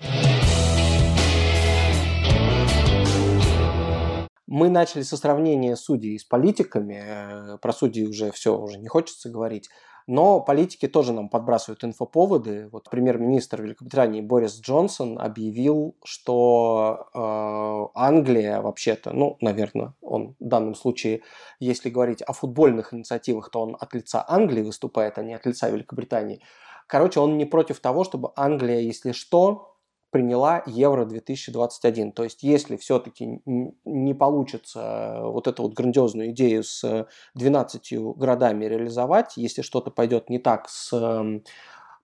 Мы 4.47 4.69
начали 4.69 5.01
со 5.01 5.17
сравнения 5.17 5.75
судей 5.75 6.19
с 6.19 6.23
политиками. 6.23 7.01
Э, 7.03 7.57
про 7.57 7.73
судей 7.73 8.07
уже 8.07 8.31
все, 8.31 8.57
уже 8.57 8.77
не 8.77 8.87
хочется 8.87 9.29
говорить. 9.29 9.69
Но 10.07 10.39
политики 10.39 10.87
тоже 10.87 11.13
нам 11.13 11.29
подбрасывают 11.29 11.83
инфоповоды. 11.83 12.69
Вот 12.71 12.89
премьер-министр 12.91 13.63
Великобритании 13.63 14.21
Борис 14.21 14.59
Джонсон 14.61 15.19
объявил, 15.19 15.95
что 16.03 17.07
э, 17.11 17.99
Англия 17.99 18.61
вообще-то, 18.61 19.13
ну, 19.13 19.37
наверное, 19.41 19.95
он 20.01 20.35
в 20.39 20.47
данном 20.47 20.75
случае, 20.75 21.23
если 21.59 21.89
говорить 21.89 22.21
о 22.21 22.33
футбольных 22.33 22.93
инициативах, 22.93 23.49
то 23.49 23.61
он 23.61 23.75
от 23.79 23.95
лица 23.95 24.23
Англии 24.27 24.61
выступает, 24.61 25.17
а 25.17 25.23
не 25.23 25.33
от 25.33 25.43
лица 25.47 25.69
Великобритании. 25.69 26.39
Короче, 26.85 27.19
он 27.19 27.37
не 27.39 27.45
против 27.45 27.79
того, 27.79 28.03
чтобы 28.03 28.31
Англия, 28.35 28.81
если 28.81 29.11
что, 29.11 29.74
приняла 30.15 30.63
Евро-2021. 30.65 32.13
То 32.13 32.23
есть, 32.23 32.41
если 32.41 32.77
все-таки 32.77 33.41
не 33.45 34.13
получится 34.13 34.79
э, 34.79 35.23
вот 35.29 35.45
эту 35.45 35.63
вот 35.63 35.73
грандиозную 35.73 36.29
идею 36.29 36.63
с 36.63 37.05
12 37.33 38.15
городами 38.15 38.63
реализовать, 38.63 39.33
если 39.35 39.61
что-то 39.61 39.91
пойдет 39.91 40.29
не 40.29 40.39
так 40.39 40.69
с 40.69 40.93
эм, 40.93 41.43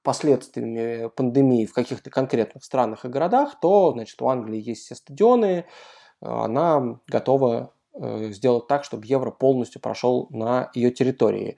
последствиями 0.03 1.07
пандемии 1.07 1.65
в 1.65 1.71
каких-то 1.71 2.09
конкретных 2.09 2.65
странах 2.65 3.05
и 3.05 3.07
городах, 3.07 3.57
то, 3.61 3.93
значит, 3.93 4.21
у 4.21 4.27
Англии 4.27 4.61
есть 4.61 4.83
все 4.83 4.95
стадионы, 4.95 5.63
она 6.19 6.99
готова 7.07 7.71
э, 7.93 8.31
сделать 8.33 8.67
так, 8.67 8.83
чтобы 8.83 9.05
евро 9.05 9.31
полностью 9.31 9.79
прошел 9.79 10.27
на 10.31 10.69
ее 10.73 10.91
территории. 10.91 11.55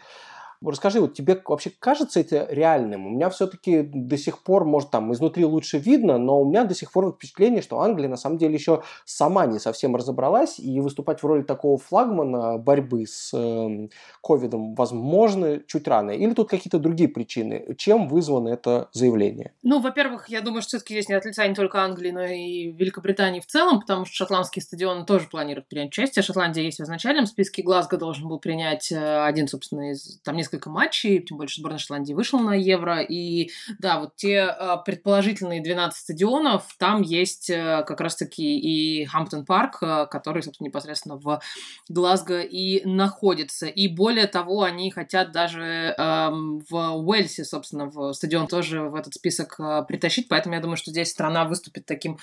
Расскажи, 0.65 0.99
вот 0.99 1.13
тебе 1.13 1.41
вообще 1.45 1.71
кажется 1.79 2.19
это 2.19 2.47
реальным? 2.49 3.07
У 3.07 3.09
меня 3.09 3.29
все-таки 3.29 3.81
до 3.81 4.17
сих 4.17 4.43
пор, 4.43 4.65
может, 4.65 4.91
там 4.91 5.11
изнутри 5.13 5.45
лучше 5.45 5.77
видно, 5.77 6.17
но 6.17 6.41
у 6.41 6.45
меня 6.45 6.63
до 6.63 6.75
сих 6.75 6.91
пор 6.91 7.13
впечатление, 7.13 7.61
что 7.61 7.79
Англия 7.79 8.09
на 8.09 8.17
самом 8.17 8.37
деле 8.37 8.53
еще 8.53 8.83
сама 9.05 9.45
не 9.45 9.59
совсем 9.59 9.95
разобралась, 9.95 10.59
и 10.59 10.79
выступать 10.79 11.21
в 11.21 11.25
роли 11.25 11.43
такого 11.43 11.77
флагмана 11.77 12.57
борьбы 12.57 13.05
с 13.05 13.31
э, 13.33 13.89
ковидом 14.21 14.75
возможно 14.75 15.59
чуть 15.67 15.87
рано. 15.87 16.11
Или 16.11 16.33
тут 16.33 16.49
какие-то 16.49 16.79
другие 16.79 17.09
причины? 17.09 17.75
Чем 17.77 18.07
вызвано 18.07 18.49
это 18.49 18.89
заявление? 18.93 19.53
Ну, 19.63 19.79
во-первых, 19.81 20.29
я 20.29 20.41
думаю, 20.41 20.61
что 20.61 20.69
все-таки 20.69 20.93
здесь 20.93 21.09
не 21.09 21.15
от 21.15 21.25
лица 21.25 21.47
не 21.47 21.55
только 21.55 21.81
Англии, 21.81 22.11
но 22.11 22.23
и 22.23 22.71
Великобритании 22.71 23.39
в 23.39 23.45
целом, 23.45 23.79
потому 23.79 24.05
что 24.05 24.15
шотландские 24.15 24.63
стадионы 24.63 25.05
тоже 25.05 25.27
планируют 25.29 25.67
принять 25.67 25.89
участие. 25.89 26.23
Шотландия 26.23 26.63
есть 26.63 26.79
в 26.79 26.83
изначальном 26.83 27.25
списке. 27.25 27.63
Глазго 27.63 27.97
должен 27.97 28.27
был 28.27 28.39
принять 28.39 28.91
э, 28.91 29.23
один, 29.25 29.47
собственно, 29.47 29.91
из 29.91 30.19
там 30.23 30.35
несколько 30.35 30.52
матчей, 30.65 31.19
тем 31.21 31.37
более, 31.37 31.51
сборная 31.55 31.79
Шотландии 31.79 32.13
вышла 32.13 32.39
на 32.39 32.53
Евро. 32.53 33.01
И 33.01 33.49
да, 33.79 33.99
вот 33.99 34.15
те 34.15 34.47
э, 34.47 34.77
предположительные 34.85 35.61
12 35.61 35.99
стадионов, 35.99 36.75
там 36.77 37.01
есть 37.01 37.49
э, 37.49 37.83
как 37.87 38.01
раз-таки 38.01 38.59
и 38.59 39.05
Хамптон 39.05 39.45
Парк, 39.45 39.79
который, 40.09 40.43
собственно, 40.43 40.67
непосредственно 40.67 41.17
в 41.17 41.41
Глазго 41.89 42.41
и 42.41 42.85
находится. 42.85 43.67
И 43.67 43.87
более 43.87 44.27
того, 44.27 44.63
они 44.63 44.91
хотят 44.91 45.31
даже 45.31 45.95
эм, 45.97 46.59
в 46.69 46.95
Уэльсе, 46.97 47.43
собственно, 47.43 47.85
в 47.85 48.13
стадион 48.13 48.47
тоже 48.47 48.81
в 48.81 48.95
этот 48.95 49.13
список 49.13 49.59
притащить, 49.87 50.27
поэтому 50.27 50.55
я 50.55 50.61
думаю, 50.61 50.77
что 50.77 50.91
здесь 50.91 51.09
страна 51.09 51.45
выступит 51.45 51.85
таким 51.85 52.17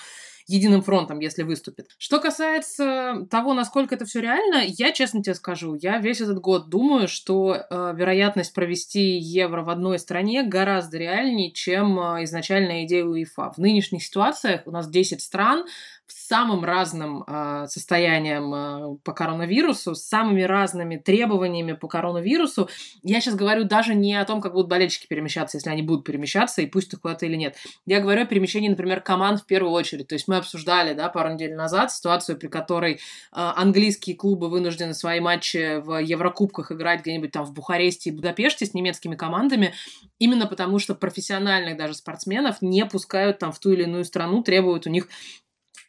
единым 0.51 0.81
фронтом, 0.81 1.19
если 1.19 1.43
выступит. 1.43 1.87
Что 1.97 2.19
касается 2.19 3.27
того, 3.29 3.53
насколько 3.53 3.95
это 3.95 4.05
все 4.05 4.21
реально, 4.21 4.63
я 4.65 4.91
честно 4.91 5.23
тебе 5.23 5.35
скажу, 5.35 5.75
я 5.75 5.97
весь 5.99 6.21
этот 6.21 6.39
год 6.39 6.69
думаю, 6.69 7.07
что 7.07 7.55
э, 7.55 7.93
вероятность 7.95 8.53
провести 8.53 9.17
евро 9.17 9.63
в 9.63 9.69
одной 9.69 9.99
стране 9.99 10.43
гораздо 10.43 10.97
реальнее, 10.97 11.51
чем 11.51 11.99
э, 11.99 12.23
изначальная 12.23 12.85
идея 12.85 13.05
УЕФА. 13.05 13.53
В 13.55 13.57
нынешних 13.57 14.03
ситуациях 14.03 14.61
у 14.65 14.71
нас 14.71 14.89
10 14.89 15.21
стран, 15.21 15.65
самым 16.13 16.63
разным 16.63 17.23
э, 17.25 17.65
состоянием 17.67 18.53
э, 18.53 18.97
по 19.03 19.13
коронавирусу, 19.13 19.95
с 19.95 20.03
самыми 20.03 20.43
разными 20.43 20.97
требованиями 20.97 21.73
по 21.73 21.87
коронавирусу. 21.87 22.69
Я 23.03 23.21
сейчас 23.21 23.35
говорю 23.35 23.63
даже 23.63 23.95
не 23.95 24.15
о 24.15 24.25
том, 24.25 24.41
как 24.41 24.53
будут 24.53 24.69
болельщики 24.69 25.07
перемещаться, 25.07 25.57
если 25.57 25.69
они 25.69 25.81
будут 25.81 26.05
перемещаться, 26.05 26.61
и 26.61 26.65
пусть 26.65 26.93
их 26.93 27.01
куда-то 27.01 27.25
или 27.25 27.35
нет. 27.35 27.55
Я 27.85 27.99
говорю 27.99 28.23
о 28.23 28.25
перемещении, 28.25 28.69
например, 28.69 29.01
команд 29.01 29.41
в 29.41 29.45
первую 29.45 29.73
очередь. 29.73 30.07
То 30.07 30.15
есть 30.15 30.27
мы 30.27 30.37
обсуждали, 30.37 30.93
да, 30.93 31.09
пару 31.09 31.33
недель 31.33 31.55
назад 31.55 31.91
ситуацию, 31.91 32.37
при 32.37 32.47
которой 32.47 32.93
э, 32.93 32.97
английские 33.33 34.15
клубы 34.15 34.49
вынуждены 34.49 34.93
свои 34.93 35.19
матчи 35.19 35.79
в 35.79 35.97
Еврокубках 35.97 36.71
играть 36.71 37.01
где-нибудь 37.01 37.31
там 37.31 37.45
в 37.45 37.53
Бухаресте 37.53 38.09
и 38.09 38.13
Будапеште 38.13 38.65
с 38.65 38.73
немецкими 38.73 39.15
командами, 39.15 39.73
именно 40.19 40.47
потому 40.47 40.79
что 40.79 40.95
профессиональных 40.95 41.77
даже 41.77 41.93
спортсменов 41.93 42.61
не 42.61 42.85
пускают 42.85 43.39
там 43.39 43.51
в 43.51 43.59
ту 43.59 43.71
или 43.71 43.83
иную 43.83 44.05
страну, 44.05 44.43
требуют 44.43 44.87
у 44.87 44.89
них 44.89 45.07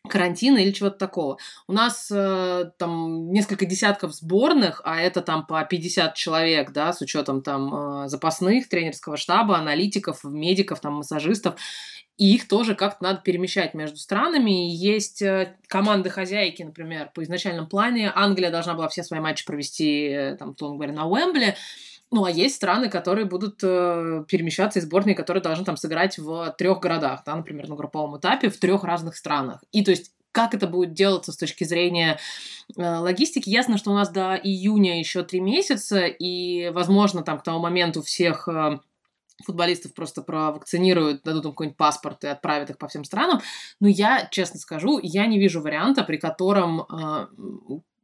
карантина 0.09 0.59
или 0.59 0.73
чего-то 0.73 0.99
такого. 0.99 1.39
У 1.69 1.73
нас 1.73 2.11
э, 2.11 2.71
там 2.77 3.31
несколько 3.31 3.67
десятков 3.67 4.15
сборных, 4.15 4.83
а 4.85 5.01
это 5.01 5.23
там 5.23 5.47
по 5.47 5.63
50 5.65 6.15
человек, 6.15 6.73
да, 6.73 6.93
с 6.93 7.01
учетом 7.01 7.43
там 7.43 8.05
э, 8.05 8.09
запасных, 8.09 8.69
тренерского 8.69 9.17
штаба, 9.17 9.59
аналитиков, 9.59 10.25
медиков, 10.25 10.81
там 10.81 10.95
массажистов. 10.95 11.55
И 12.19 12.35
их 12.35 12.47
тоже 12.47 12.75
как-то 12.75 13.05
надо 13.05 13.21
перемещать 13.23 13.75
между 13.75 13.97
странами. 13.97 14.69
И 14.69 14.75
есть 14.75 15.23
э, 15.23 15.57
команды-хозяйки, 15.69 16.63
например, 16.63 17.11
по 17.15 17.23
изначальном 17.23 17.69
плане. 17.69 18.13
Англия 18.15 18.51
должна 18.51 18.75
была 18.75 18.89
все 18.89 19.03
свои 19.03 19.21
матчи 19.21 19.47
провести, 19.47 20.09
э, 20.09 20.37
там, 20.37 20.51
условно 20.51 20.77
говоря, 20.77 20.93
на 20.93 21.07
Уэмбли. 21.07 21.57
Ну, 22.13 22.25
а 22.25 22.31
есть 22.31 22.57
страны, 22.57 22.91
которые 22.91 23.25
будут 23.25 23.61
э, 23.63 24.25
перемещаться 24.29 24.79
из 24.79 24.85
сборной, 24.85 25.15
которые 25.15 25.43
должны 25.43 25.65
там 25.65 25.79
сыграть 25.79 26.19
в 26.19 26.55
трех 26.59 26.79
городах, 26.79 27.23
да, 27.25 27.35
например, 27.35 27.69
на 27.69 27.75
групповом 27.75 28.19
этапе 28.19 28.51
в 28.51 28.59
трех 28.59 28.85
разных 28.85 29.17
странах. 29.17 29.65
И 29.73 29.83
то 29.83 29.91
есть 29.91 30.13
как 30.31 30.55
это 30.55 30.67
будет 30.67 30.95
делаться 30.95 31.33
с 31.33 31.37
точки 31.37 31.65
зрения 31.65 32.19
э, 32.77 32.83
логистики. 32.83 33.49
Ясно, 33.49 33.79
что 33.79 33.91
у 33.91 33.95
нас 33.95 34.11
до 34.11 34.35
июня 34.35 34.99
еще 34.99 35.23
три 35.23 35.41
месяца, 35.41 36.07
и, 36.07 36.71
возможно, 36.71 37.23
там 37.23 37.39
к 37.39 37.45
тому 37.45 37.61
моменту 37.61 38.03
всех 38.03 38.47
э, 38.47 38.79
футболистов 39.45 39.95
просто 39.95 40.21
провакцинируют, 40.23 41.23
дадут 41.23 41.47
им 41.47 41.51
какой-нибудь 41.53 41.79
паспорт 41.79 42.25
и 42.25 42.29
отправят 42.29 42.69
их 42.69 42.79
по 42.79 42.89
всем 42.89 43.05
странам. 43.05 43.41
Но 43.81 43.89
я, 43.89 44.29
честно 44.31 44.59
скажу, 44.59 45.01
я 45.03 45.27
не 45.27 45.39
вижу 45.39 45.63
варианта, 45.63 46.05
при 46.05 46.19
котором 46.19 46.83
э, 46.83 47.27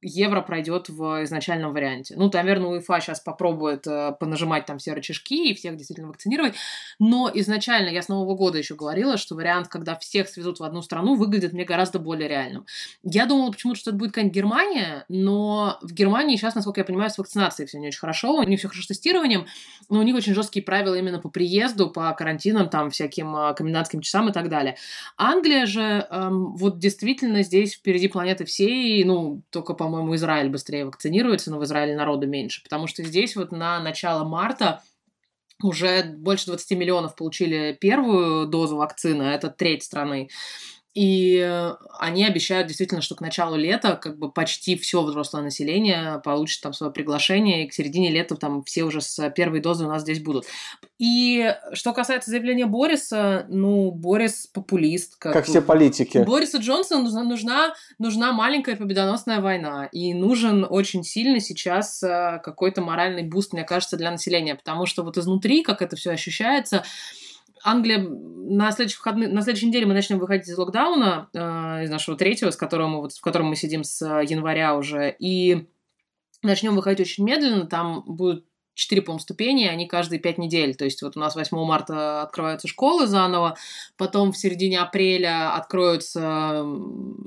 евро 0.02 0.40
пройдет 0.42 0.88
в 0.88 1.24
изначальном 1.24 1.72
варианте. 1.72 2.14
Ну, 2.16 2.30
наверное, 2.32 2.70
УЕФА 2.70 3.00
сейчас 3.00 3.20
попробует 3.20 3.86
э, 3.86 4.12
понажимать 4.18 4.66
там 4.66 4.78
все 4.78 4.92
рычажки 4.92 5.50
и 5.50 5.54
всех 5.54 5.76
действительно 5.76 6.08
вакцинировать, 6.08 6.54
но 6.98 7.30
изначально 7.34 7.88
я 7.88 8.02
с 8.02 8.08
Нового 8.08 8.34
года 8.36 8.58
еще 8.58 8.74
говорила, 8.74 9.16
что 9.16 9.34
вариант, 9.34 9.68
когда 9.68 9.96
всех 9.96 10.28
свезут 10.28 10.60
в 10.60 10.64
одну 10.64 10.82
страну, 10.82 11.16
выглядит 11.16 11.52
мне 11.52 11.64
гораздо 11.64 11.98
более 11.98 12.28
реальным. 12.28 12.64
Я 13.02 13.26
думала 13.26 13.50
почему-то, 13.50 13.78
что 13.78 13.90
это 13.90 13.98
будет 13.98 14.10
какая-нибудь 14.10 14.36
Германия, 14.36 15.04
но 15.08 15.78
в 15.82 15.92
Германии 15.92 16.36
сейчас, 16.36 16.54
насколько 16.54 16.80
я 16.80 16.84
понимаю, 16.84 17.10
с 17.10 17.18
вакцинацией 17.18 17.66
все 17.66 17.78
не 17.78 17.88
очень 17.88 18.00
хорошо, 18.00 18.34
у 18.34 18.42
них 18.44 18.60
все 18.60 18.68
хорошо 18.68 18.84
с 18.84 18.86
тестированием, 18.86 19.46
но 19.88 19.98
у 19.98 20.02
них 20.02 20.14
очень 20.14 20.34
жесткие 20.34 20.64
правила 20.64 20.94
именно 20.94 21.18
по 21.18 21.28
приезду, 21.28 21.90
по 21.90 22.12
карантинам, 22.12 22.68
там, 22.68 22.90
всяким 22.90 23.34
э, 23.34 23.54
комендантским 23.54 24.00
часам 24.00 24.28
и 24.28 24.32
так 24.32 24.48
далее. 24.48 24.76
Англия 25.16 25.66
же, 25.66 26.06
эм, 26.10 26.54
вот 26.56 26.78
действительно 26.78 27.42
здесь 27.42 27.74
впереди 27.74 28.08
планеты 28.08 28.44
всей, 28.44 29.02
ну, 29.04 29.42
только 29.50 29.74
по 29.74 29.87
по-моему, 29.88 30.14
Израиль 30.16 30.50
быстрее 30.50 30.84
вакцинируется, 30.84 31.50
но 31.50 31.58
в 31.58 31.64
Израиле 31.64 31.96
народу 31.96 32.26
меньше, 32.26 32.62
потому 32.62 32.86
что 32.86 33.02
здесь 33.02 33.36
вот 33.36 33.52
на 33.52 33.80
начало 33.80 34.28
марта 34.28 34.82
уже 35.62 36.02
больше 36.02 36.46
20 36.46 36.78
миллионов 36.78 37.16
получили 37.16 37.76
первую 37.80 38.46
дозу 38.46 38.76
вакцины, 38.76 39.22
а 39.22 39.32
это 39.32 39.48
треть 39.48 39.82
страны. 39.82 40.28
И 40.98 41.36
э, 41.36 41.74
они 42.00 42.24
обещают 42.24 42.66
действительно, 42.66 43.02
что 43.02 43.14
к 43.14 43.20
началу 43.20 43.54
лета 43.54 43.94
как 43.94 44.18
бы 44.18 44.32
почти 44.32 44.76
все 44.76 45.00
взрослое 45.04 45.44
население 45.44 46.20
получит 46.24 46.60
там 46.60 46.72
свое 46.72 46.92
приглашение, 46.92 47.64
и 47.64 47.68
к 47.68 47.72
середине 47.72 48.10
лета 48.10 48.34
там 48.34 48.64
все 48.64 48.82
уже 48.82 49.00
с 49.00 49.30
первой 49.30 49.60
дозы 49.60 49.84
у 49.84 49.88
нас 49.88 50.02
здесь 50.02 50.18
будут. 50.18 50.46
И 50.98 51.54
что 51.72 51.92
касается 51.92 52.32
заявления 52.32 52.66
Бориса, 52.66 53.46
ну, 53.48 53.92
Борис 53.92 54.48
популист. 54.48 55.14
Как, 55.20 55.34
как 55.34 55.44
все 55.44 55.62
политики. 55.62 56.18
Борису 56.26 56.58
Джонсону 56.58 57.04
нужна, 57.04 57.22
нужна, 57.22 57.74
нужна 58.00 58.32
маленькая 58.32 58.74
победоносная 58.74 59.40
война, 59.40 59.88
и 59.92 60.12
нужен 60.14 60.66
очень 60.68 61.04
сильно 61.04 61.38
сейчас 61.38 62.02
э, 62.02 62.40
какой-то 62.42 62.80
моральный 62.80 63.22
буст, 63.22 63.52
мне 63.52 63.62
кажется, 63.62 63.96
для 63.96 64.10
населения, 64.10 64.56
потому 64.56 64.84
что 64.86 65.04
вот 65.04 65.16
изнутри, 65.16 65.62
как 65.62 65.80
это 65.80 65.94
все 65.94 66.10
ощущается, 66.10 66.82
Англия 67.64 67.98
на 67.98 68.70
следующих 68.72 69.00
выходных, 69.00 69.32
на 69.32 69.42
следующей 69.42 69.66
неделе 69.66 69.86
мы 69.86 69.94
начнем 69.94 70.18
выходить 70.18 70.48
из 70.48 70.56
локдауна, 70.56 71.28
э, 71.32 71.84
из 71.84 71.90
нашего 71.90 72.16
третьего, 72.16 72.50
с 72.50 72.56
которого 72.56 72.88
мы, 72.88 73.00
вот, 73.00 73.12
в 73.12 73.20
котором 73.20 73.48
мы 73.48 73.56
сидим 73.56 73.84
с 73.84 74.04
января 74.22 74.74
уже, 74.74 75.14
и 75.18 75.68
начнем 76.42 76.74
выходить 76.74 77.00
очень 77.00 77.24
медленно, 77.24 77.66
там 77.66 78.04
будут 78.06 78.46
четыре, 78.78 79.02
по-моему, 79.02 79.20
ступени, 79.20 79.64
они 79.66 79.86
каждые 79.86 80.20
пять 80.20 80.38
недель. 80.38 80.74
То 80.76 80.84
есть 80.84 81.02
вот 81.02 81.16
у 81.16 81.20
нас 81.20 81.34
8 81.34 81.56
марта 81.64 82.22
открываются 82.22 82.68
школы 82.68 83.06
заново, 83.06 83.56
потом 83.96 84.32
в 84.32 84.38
середине 84.38 84.78
апреля 84.80 85.54
откроются 85.54 86.64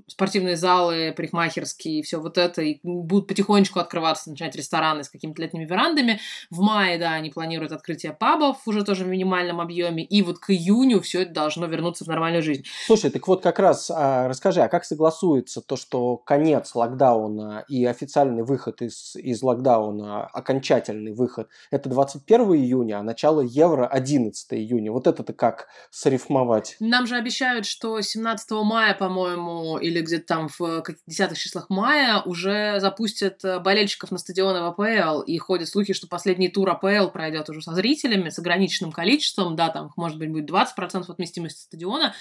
спортивные 0.07 0.55
залы, 0.55 1.13
парикмахерские 1.15 1.99
и 1.99 2.01
все 2.01 2.19
вот 2.19 2.37
это, 2.37 2.61
и 2.61 2.79
будут 2.83 3.27
потихонечку 3.27 3.79
открываться, 3.79 4.29
начинать 4.29 4.55
рестораны 4.55 5.03
с 5.03 5.09
какими-то 5.09 5.41
летними 5.41 5.65
верандами. 5.65 6.19
В 6.49 6.61
мае, 6.61 6.97
да, 6.97 7.13
они 7.13 7.29
планируют 7.29 7.73
открытие 7.73 8.13
пабов 8.13 8.57
уже 8.65 8.83
тоже 8.83 9.03
в 9.03 9.07
минимальном 9.07 9.59
объеме, 9.59 10.03
и 10.03 10.21
вот 10.21 10.39
к 10.39 10.51
июню 10.51 11.01
все 11.01 11.23
это 11.23 11.33
должно 11.33 11.65
вернуться 11.67 12.05
в 12.05 12.07
нормальную 12.07 12.43
жизнь. 12.43 12.63
Слушай, 12.85 13.11
так 13.11 13.27
вот 13.27 13.43
как 13.43 13.59
раз 13.59 13.91
а, 13.91 14.27
расскажи, 14.29 14.61
а 14.61 14.69
как 14.69 14.85
согласуется 14.85 15.61
то, 15.61 15.75
что 15.75 16.15
конец 16.17 16.73
локдауна 16.75 17.65
и 17.67 17.85
официальный 17.85 18.43
выход 18.43 18.81
из, 18.81 19.15
из 19.17 19.43
локдауна, 19.43 20.25
окончательный 20.27 21.11
выход 21.11 21.40
выход, 21.41 21.51
это 21.71 21.89
21 21.89 22.41
июня, 22.55 22.99
а 22.99 23.03
начало 23.03 23.41
евро 23.41 23.87
11 23.87 24.53
июня. 24.53 24.91
Вот 24.91 25.07
это-то 25.07 25.33
как 25.33 25.67
срифмовать? 25.89 26.75
Нам 26.79 27.07
же 27.07 27.15
обещают, 27.15 27.65
что 27.65 27.99
17 28.01 28.51
мая, 28.63 28.93
по-моему, 28.93 29.77
или 29.77 30.01
где-то 30.01 30.25
там 30.25 30.47
в 30.57 30.83
десятых 31.07 31.37
числах 31.37 31.69
мая 31.69 32.21
уже 32.21 32.79
запустят 32.79 33.43
э, 33.43 33.59
болельщиков 33.59 34.11
на 34.11 34.17
стадионы 34.17 34.61
в 34.61 34.65
АПЛ, 34.65 35.21
и 35.21 35.37
ходят 35.37 35.69
слухи, 35.69 35.93
что 35.93 36.07
последний 36.07 36.49
тур 36.49 36.69
АПЛ 36.69 37.09
пройдет 37.11 37.49
уже 37.49 37.61
со 37.61 37.73
зрителями, 37.73 38.29
с 38.29 38.39
ограниченным 38.39 38.91
количеством, 38.91 39.55
да, 39.55 39.69
там, 39.69 39.91
может 39.95 40.17
быть, 40.17 40.31
будет 40.31 40.49
20% 40.49 41.05
от 41.07 41.17
вместимости 41.17 41.61
стадиона, 41.61 42.13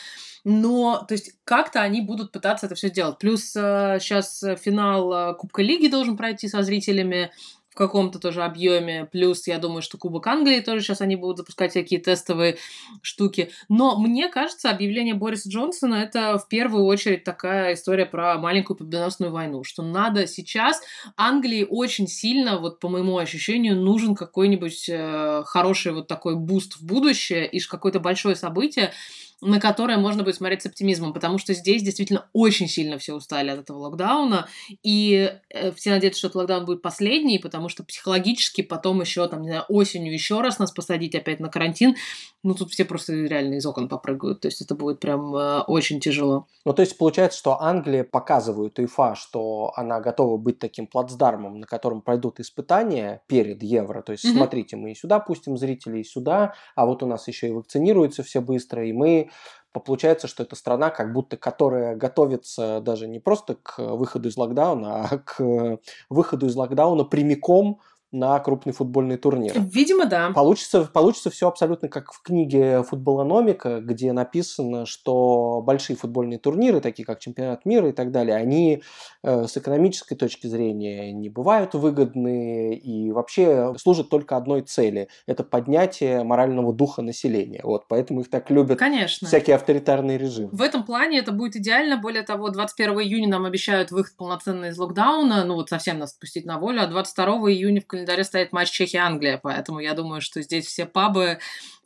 но, 0.44 1.04
то 1.06 1.12
есть, 1.12 1.32
как-то 1.44 1.82
они 1.82 2.00
будут 2.00 2.32
пытаться 2.32 2.66
это 2.66 2.74
все 2.74 2.88
сделать. 2.88 3.18
Плюс 3.18 3.54
э, 3.54 3.98
сейчас 4.00 4.42
финал 4.60 5.12
э, 5.12 5.34
Кубка 5.34 5.62
Лиги 5.62 5.88
должен 5.88 6.16
пройти 6.16 6.48
со 6.48 6.62
зрителями, 6.62 7.30
в 7.70 7.74
каком-то 7.76 8.18
тоже 8.18 8.42
объеме. 8.42 9.06
Плюс, 9.06 9.46
я 9.46 9.58
думаю, 9.58 9.80
что 9.80 9.96
Кубок 9.96 10.26
Англии 10.26 10.60
тоже 10.60 10.82
сейчас 10.82 11.00
они 11.00 11.16
будут 11.16 11.38
запускать 11.38 11.70
всякие 11.70 12.00
тестовые 12.00 12.58
штуки. 13.00 13.50
Но 13.68 13.98
мне 13.98 14.28
кажется, 14.28 14.70
объявление 14.70 15.14
Бориса 15.14 15.48
Джонсона 15.48 15.94
это 15.94 16.38
в 16.38 16.48
первую 16.48 16.84
очередь 16.84 17.24
такая 17.24 17.74
история 17.74 18.06
про 18.06 18.36
маленькую 18.38 18.76
победоносную 18.76 19.32
войну, 19.32 19.64
что 19.64 19.82
надо 19.82 20.26
сейчас 20.26 20.82
Англии 21.16 21.66
очень 21.68 22.08
сильно, 22.08 22.58
вот 22.58 22.80
по 22.80 22.88
моему 22.88 23.16
ощущению, 23.16 23.76
нужен 23.76 24.14
какой-нибудь 24.14 24.88
э, 24.88 25.42
хороший 25.46 25.92
вот 25.92 26.08
такой 26.08 26.36
буст 26.36 26.76
в 26.76 26.84
будущее 26.84 27.46
и 27.46 27.60
какое-то 27.70 28.00
большое 28.00 28.36
событие, 28.36 28.92
на 29.40 29.60
которое 29.60 29.98
можно 29.98 30.22
будет 30.22 30.36
смотреть 30.36 30.62
с 30.62 30.66
оптимизмом, 30.66 31.12
потому 31.12 31.38
что 31.38 31.54
здесь 31.54 31.82
действительно 31.82 32.28
очень 32.32 32.68
сильно 32.68 32.98
все 32.98 33.14
устали 33.14 33.50
от 33.50 33.60
этого 33.60 33.78
локдауна, 33.78 34.48
и 34.82 35.32
э, 35.48 35.72
все 35.72 35.90
надеются, 35.90 36.18
что 36.18 36.28
этот 36.28 36.36
локдаун 36.36 36.64
будет 36.66 36.82
последний, 36.82 37.38
потому 37.38 37.68
что 37.68 37.82
психологически 37.84 38.62
потом 38.62 39.00
еще, 39.00 39.26
там, 39.28 39.42
не 39.42 39.48
знаю, 39.48 39.64
осенью 39.68 40.12
еще 40.12 40.40
раз 40.40 40.58
нас 40.58 40.72
посадить 40.72 41.14
опять 41.14 41.40
на 41.40 41.48
карантин, 41.48 41.96
ну, 42.42 42.54
тут 42.54 42.70
все 42.70 42.84
просто 42.84 43.12
реально 43.12 43.54
из 43.54 43.66
окон 43.66 43.88
попрыгают, 43.88 44.40
то 44.40 44.48
есть 44.48 44.60
это 44.60 44.74
будет 44.74 45.00
прям 45.00 45.34
э, 45.34 45.60
очень 45.62 46.00
тяжело. 46.00 46.46
Ну, 46.64 46.72
то 46.72 46.82
есть 46.82 46.98
получается, 46.98 47.38
что 47.38 47.60
Англия 47.60 48.04
показывает 48.04 48.78
УЕФА, 48.78 49.14
что 49.14 49.72
она 49.76 50.00
готова 50.00 50.36
быть 50.36 50.58
таким 50.58 50.86
плацдармом, 50.86 51.60
на 51.60 51.66
котором 51.66 52.02
пройдут 52.02 52.40
испытания 52.40 53.22
перед 53.26 53.62
Евро, 53.62 54.02
то 54.02 54.12
есть 54.12 54.24
mm-hmm. 54.24 54.36
смотрите, 54.36 54.76
мы 54.76 54.92
и 54.92 54.94
сюда 54.94 55.18
пустим 55.18 55.56
зрителей, 55.56 56.00
и 56.00 56.04
сюда, 56.04 56.54
а 56.74 56.86
вот 56.86 57.02
у 57.02 57.06
нас 57.06 57.26
еще 57.28 57.48
и 57.48 57.52
вакцинируются 57.52 58.22
все 58.22 58.40
быстро, 58.40 58.86
и 58.86 58.92
мы 58.92 59.29
получается, 59.72 60.26
что 60.26 60.42
это 60.42 60.56
страна, 60.56 60.90
как 60.90 61.12
будто 61.12 61.36
которая 61.36 61.96
готовится 61.96 62.80
даже 62.80 63.06
не 63.06 63.20
просто 63.20 63.56
к 63.56 63.78
выходу 63.78 64.28
из 64.28 64.36
локдауна, 64.36 65.04
а 65.04 65.18
к 65.18 65.78
выходу 66.08 66.46
из 66.46 66.56
локдауна 66.56 67.04
прямиком 67.04 67.80
на 68.12 68.38
крупный 68.40 68.72
футбольный 68.72 69.16
турнир. 69.16 69.54
Видимо, 69.72 70.06
да. 70.06 70.30
Получится, 70.30 70.88
получится 70.92 71.30
все 71.30 71.48
абсолютно 71.48 71.88
как 71.88 72.12
в 72.12 72.22
книге 72.22 72.82
«Футболономика», 72.82 73.80
где 73.80 74.12
написано, 74.12 74.86
что 74.86 75.62
большие 75.64 75.96
футбольные 75.96 76.38
турниры, 76.38 76.80
такие 76.80 77.04
как 77.04 77.20
чемпионат 77.20 77.64
мира 77.64 77.88
и 77.88 77.92
так 77.92 78.10
далее, 78.10 78.36
они 78.36 78.82
э, 79.22 79.46
с 79.46 79.56
экономической 79.56 80.16
точки 80.16 80.46
зрения 80.46 81.12
не 81.12 81.28
бывают 81.28 81.74
выгодны 81.74 82.74
и 82.74 83.12
вообще 83.12 83.74
служат 83.78 84.08
только 84.08 84.36
одной 84.36 84.62
цели– 84.62 85.08
это 85.26 85.44
поднятие 85.44 86.24
морального 86.24 86.72
духа 86.72 87.02
населения. 87.02 87.60
Вот, 87.62 87.86
поэтому 87.88 88.22
их 88.22 88.30
так 88.30 88.50
любят 88.50 88.78
Конечно. 88.78 89.28
всякие 89.28 89.56
авторитарные 89.56 90.18
режимы. 90.18 90.50
В 90.52 90.62
этом 90.62 90.84
плане 90.84 91.18
это 91.18 91.32
будет 91.32 91.56
идеально. 91.56 91.96
Более 91.96 92.22
того, 92.22 92.50
21 92.50 93.00
июня 93.00 93.28
нам 93.28 93.44
обещают 93.44 93.90
выход 93.90 94.16
полноценный 94.16 94.70
из 94.70 94.78
локдауна, 94.78 95.44
ну 95.44 95.54
вот 95.54 95.68
совсем 95.68 95.98
нас 95.98 96.10
спустить 96.10 96.44
на 96.44 96.58
волю, 96.58 96.82
а 96.82 96.86
22 96.86 97.26
июня 97.52 97.80
в 97.80 97.86
календаре 98.00 98.24
стоит 98.24 98.52
матч 98.52 98.70
Чехия-Англия, 98.70 99.38
поэтому 99.38 99.78
я 99.80 99.94
думаю, 99.94 100.20
что 100.20 100.40
здесь 100.40 100.66
все 100.66 100.86
пабы 100.86 101.38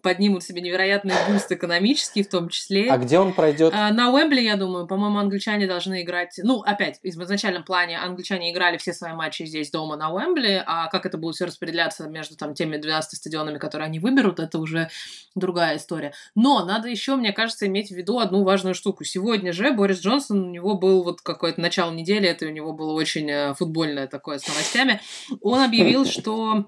поднимут 0.04 0.44
себе 0.44 0.60
невероятный 0.60 1.14
буст 1.28 1.50
экономический 1.50 2.22
в 2.22 2.28
том 2.28 2.50
числе. 2.50 2.90
А 2.90 2.98
где 2.98 3.18
он 3.18 3.32
пройдет? 3.32 3.72
А, 3.74 3.90
на 3.90 4.12
Уэмбли, 4.12 4.40
я 4.42 4.56
думаю, 4.56 4.86
по-моему, 4.86 5.18
англичане 5.18 5.66
должны 5.66 6.02
играть... 6.02 6.38
Ну, 6.42 6.60
опять, 6.60 7.00
в 7.02 7.06
изначальном 7.06 7.64
плане 7.64 7.98
англичане 7.98 8.52
играли 8.52 8.76
все 8.76 8.92
свои 8.92 9.14
матчи 9.14 9.44
здесь 9.44 9.70
дома 9.70 9.96
на 9.96 10.12
Уэмбли, 10.12 10.62
а 10.66 10.88
как 10.88 11.06
это 11.06 11.16
будет 11.16 11.36
все 11.36 11.46
распределяться 11.46 12.06
между 12.06 12.36
там 12.36 12.54
теми 12.54 12.76
12 12.76 13.18
стадионами, 13.18 13.56
которые 13.56 13.86
они 13.86 13.98
выберут, 13.98 14.40
это 14.40 14.58
уже 14.58 14.90
другая 15.34 15.78
история. 15.78 16.12
Но 16.34 16.64
надо 16.66 16.88
еще, 16.88 17.16
мне 17.16 17.32
кажется, 17.32 17.66
иметь 17.66 17.88
в 17.88 17.96
виду 17.96 18.18
одну 18.18 18.44
важную 18.44 18.74
штуку. 18.74 19.04
Сегодня 19.04 19.54
же 19.54 19.72
Борис 19.72 20.00
Джонсон, 20.00 20.48
у 20.48 20.50
него 20.50 20.74
был 20.74 21.02
вот 21.02 21.22
какое-то 21.22 21.62
начало 21.62 21.90
недели, 21.90 22.28
это 22.28 22.44
у 22.44 22.50
него 22.50 22.74
было 22.74 22.92
очень 22.92 23.30
э, 23.30 23.54
футбольное 23.54 24.06
такое 24.06 24.38
с 24.38 24.46
новостями. 24.46 25.00
Он 25.40 25.60
объявил, 25.60 26.04
что 26.04 26.66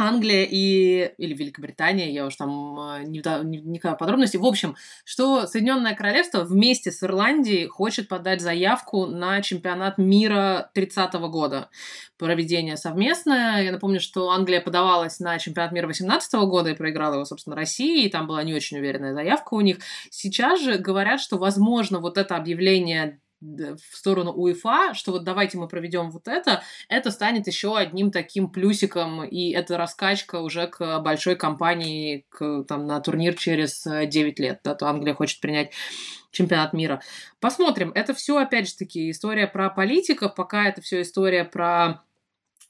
Англия 0.00 0.46
и 0.50 1.12
или 1.18 1.34
Великобритания, 1.34 2.12
я 2.12 2.26
уж 2.26 2.36
там 2.36 2.78
а, 2.78 2.98
не, 3.02 3.22
не 3.44 3.58
вникаю 3.58 3.94
в 3.94 3.98
подробности. 3.98 4.36
В 4.36 4.44
общем, 4.44 4.76
что 5.04 5.46
Соединенное 5.46 5.94
Королевство 5.94 6.44
вместе 6.44 6.90
с 6.90 7.02
Ирландией 7.02 7.66
хочет 7.66 8.08
подать 8.08 8.40
заявку 8.40 9.06
на 9.06 9.40
чемпионат 9.42 9.98
мира 9.98 10.70
30 10.74 11.14
-го 11.14 11.28
года. 11.28 11.68
Проведение 12.18 12.76
совместное. 12.76 13.62
Я 13.62 13.72
напомню, 13.72 14.00
что 14.00 14.30
Англия 14.30 14.60
подавалась 14.60 15.20
на 15.20 15.38
чемпионат 15.38 15.72
мира 15.72 15.86
18 15.86 16.34
-го 16.34 16.46
года 16.46 16.70
и 16.70 16.74
проиграла 16.74 17.14
его, 17.14 17.24
собственно, 17.24 17.56
России, 17.56 18.04
и 18.04 18.10
там 18.10 18.26
была 18.26 18.42
не 18.42 18.54
очень 18.54 18.78
уверенная 18.78 19.14
заявка 19.14 19.54
у 19.54 19.60
них. 19.60 19.78
Сейчас 20.10 20.60
же 20.60 20.78
говорят, 20.78 21.20
что, 21.20 21.38
возможно, 21.38 22.00
вот 22.00 22.18
это 22.18 22.36
объявление 22.36 23.20
в 23.40 23.96
сторону 23.96 24.32
УЕФА, 24.32 24.94
что 24.94 25.12
вот 25.12 25.24
давайте 25.24 25.58
мы 25.58 25.68
проведем 25.68 26.10
вот 26.10 26.28
это, 26.28 26.62
это 26.88 27.10
станет 27.10 27.46
еще 27.46 27.76
одним 27.76 28.10
таким 28.10 28.50
плюсиком, 28.50 29.24
и 29.24 29.50
это 29.50 29.76
раскачка 29.76 30.40
уже 30.40 30.66
к 30.66 30.98
большой 31.00 31.36
компании 31.36 32.26
к, 32.28 32.64
там, 32.64 32.86
на 32.86 33.00
турнир 33.00 33.34
через 33.34 33.84
9 33.84 34.38
лет, 34.38 34.60
да, 34.62 34.74
то 34.74 34.86
Англия 34.86 35.14
хочет 35.14 35.40
принять 35.40 35.72
чемпионат 36.30 36.72
мира. 36.72 37.02
Посмотрим. 37.40 37.92
Это 37.94 38.14
все, 38.14 38.38
опять 38.38 38.68
же 38.68 38.76
таки, 38.76 39.10
история 39.10 39.46
про 39.46 39.70
политиков, 39.70 40.34
пока 40.34 40.68
это 40.68 40.80
все 40.80 41.02
история 41.02 41.44
про 41.44 42.02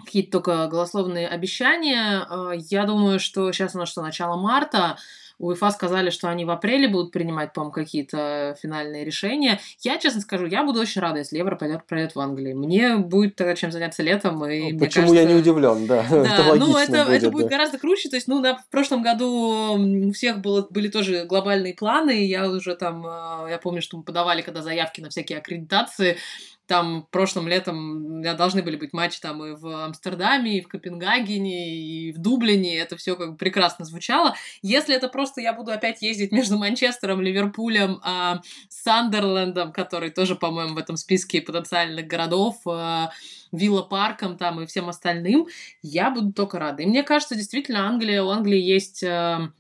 какие-то 0.05 0.33
только 0.33 0.67
голословные 0.69 1.29
обещания. 1.29 2.27
Э, 2.29 2.53
я 2.57 2.85
думаю, 2.87 3.21
что 3.21 3.53
сейчас 3.53 3.75
у 3.75 3.79
нас 3.79 3.89
что, 3.91 4.03
начало 4.03 4.41
марта, 4.41 4.97
УЕФА 5.41 5.71
сказали, 5.71 6.11
что 6.11 6.29
они 6.29 6.45
в 6.45 6.51
апреле 6.51 6.87
будут 6.87 7.13
принимать, 7.13 7.53
по-моему, 7.55 7.73
какие-то 7.73 8.57
финальные 8.61 9.05
решения. 9.05 9.59
Я, 9.81 9.97
честно 9.99 10.21
скажу, 10.21 10.47
я 10.47 10.65
буду 10.65 10.81
очень 10.81 11.01
рада, 11.01 11.21
если 11.21 11.39
Евро 11.39 11.57
пройдет, 11.57 11.85
пройдет 11.87 12.15
в 12.15 12.21
Англии. 12.21 12.53
Мне 12.53 12.97
будет 12.97 13.37
тогда 13.37 13.55
чем 13.55 13.73
заняться 13.73 14.03
летом. 14.03 14.45
И, 14.45 14.73
ну, 14.73 14.79
Почему 14.79 15.07
кажется... 15.07 15.23
я 15.23 15.25
не 15.25 15.35
удивлен, 15.35 15.87
да. 15.87 16.05
да 16.11 16.17
это 16.25 16.55
ну, 16.57 16.77
это, 16.77 17.05
будет, 17.05 17.23
это 17.23 17.31
будет 17.31 17.47
да. 17.47 17.51
гораздо 17.57 17.79
круче. 17.79 18.11
То 18.11 18.17
есть, 18.17 18.29
ну, 18.29 18.41
на, 18.41 18.57
в 18.57 18.69
прошлом 18.69 19.03
году 19.03 19.79
у 19.79 20.13
всех 20.13 20.41
было, 20.41 20.67
были 20.69 20.89
тоже 20.89 21.25
глобальные 21.25 21.75
планы. 21.75 22.27
Я 22.27 22.49
уже 22.49 22.77
там, 22.77 23.07
э, 23.07 23.51
я 23.51 23.59
помню, 23.63 23.81
что 23.81 23.97
мы 23.97 24.03
подавали, 24.03 24.43
когда 24.43 24.63
заявки 24.63 25.01
на 25.01 25.09
всякие 25.09 25.39
аккредитации, 25.39 26.19
там 26.71 27.09
прошлым 27.11 27.49
летом 27.49 28.23
должны 28.23 28.63
были 28.63 28.77
быть 28.77 28.93
матчи 28.93 29.21
там 29.21 29.45
и 29.45 29.57
в 29.57 29.87
Амстердаме, 29.87 30.59
и 30.59 30.61
в 30.61 30.69
Копенгагене, 30.69 31.77
и 31.77 32.13
в 32.13 32.19
Дублине. 32.19 32.79
Это 32.79 32.97
все 32.97 33.17
как 33.17 33.33
бы 33.33 33.37
прекрасно 33.37 33.85
звучало. 33.85 34.37
Если 34.63 34.95
это 34.95 35.09
просто 35.09 35.41
я 35.41 35.53
буду 35.53 35.73
опять 35.73 36.01
ездить 36.01 36.31
между 36.31 36.59
Манчестером, 36.59 37.23
Ливерпулем, 37.23 38.01
э, 38.07 38.37
Сандерлендом, 38.69 39.73
который 39.73 40.11
тоже, 40.11 40.37
по-моему, 40.37 40.75
в 40.75 40.79
этом 40.79 40.97
списке 40.97 41.43
потенциальных 41.43 42.07
городов, 42.07 42.59
э, 42.69 43.09
Вилла 43.51 43.83
Парком 43.83 44.39
там 44.39 44.61
и 44.61 44.67
всем 44.67 44.89
остальным, 44.89 45.49
я 45.83 46.13
буду 46.13 46.33
только 46.33 46.61
рада. 46.61 46.85
И 46.85 46.87
мне 46.87 47.03
кажется, 47.03 47.35
действительно, 47.35 47.89
Англия, 47.89 48.23
у 48.23 48.29
Англии 48.29 48.61
есть... 48.61 49.03
Э, 49.03 49.51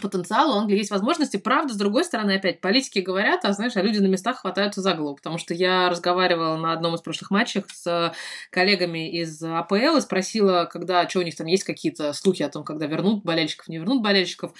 потенциал, 0.00 0.50
у 0.50 0.58
Англии 0.58 0.78
есть 0.78 0.90
возможности. 0.90 1.36
Правда, 1.36 1.74
с 1.74 1.76
другой 1.76 2.04
стороны, 2.04 2.32
опять, 2.32 2.60
политики 2.60 3.00
говорят, 3.00 3.44
а 3.44 3.52
знаешь, 3.52 3.76
а 3.76 3.82
люди 3.82 3.98
на 3.98 4.06
местах 4.06 4.40
хватаются 4.40 4.80
за 4.80 4.94
голову. 4.94 5.16
Потому 5.16 5.38
что 5.38 5.54
я 5.54 5.90
разговаривала 5.90 6.56
на 6.56 6.72
одном 6.72 6.94
из 6.94 7.00
прошлых 7.00 7.30
матчей 7.30 7.62
с 7.72 8.14
коллегами 8.50 9.10
из 9.10 9.42
АПЛ 9.42 9.96
и 9.96 10.00
спросила, 10.00 10.68
когда, 10.70 11.08
что 11.08 11.20
у 11.20 11.22
них 11.22 11.36
там 11.36 11.46
есть 11.46 11.64
какие-то 11.64 12.12
слухи 12.12 12.42
о 12.42 12.48
том, 12.48 12.64
когда 12.64 12.86
вернут 12.86 13.22
болельщиков, 13.24 13.68
не 13.68 13.78
вернут 13.78 14.02
болельщиков. 14.02 14.52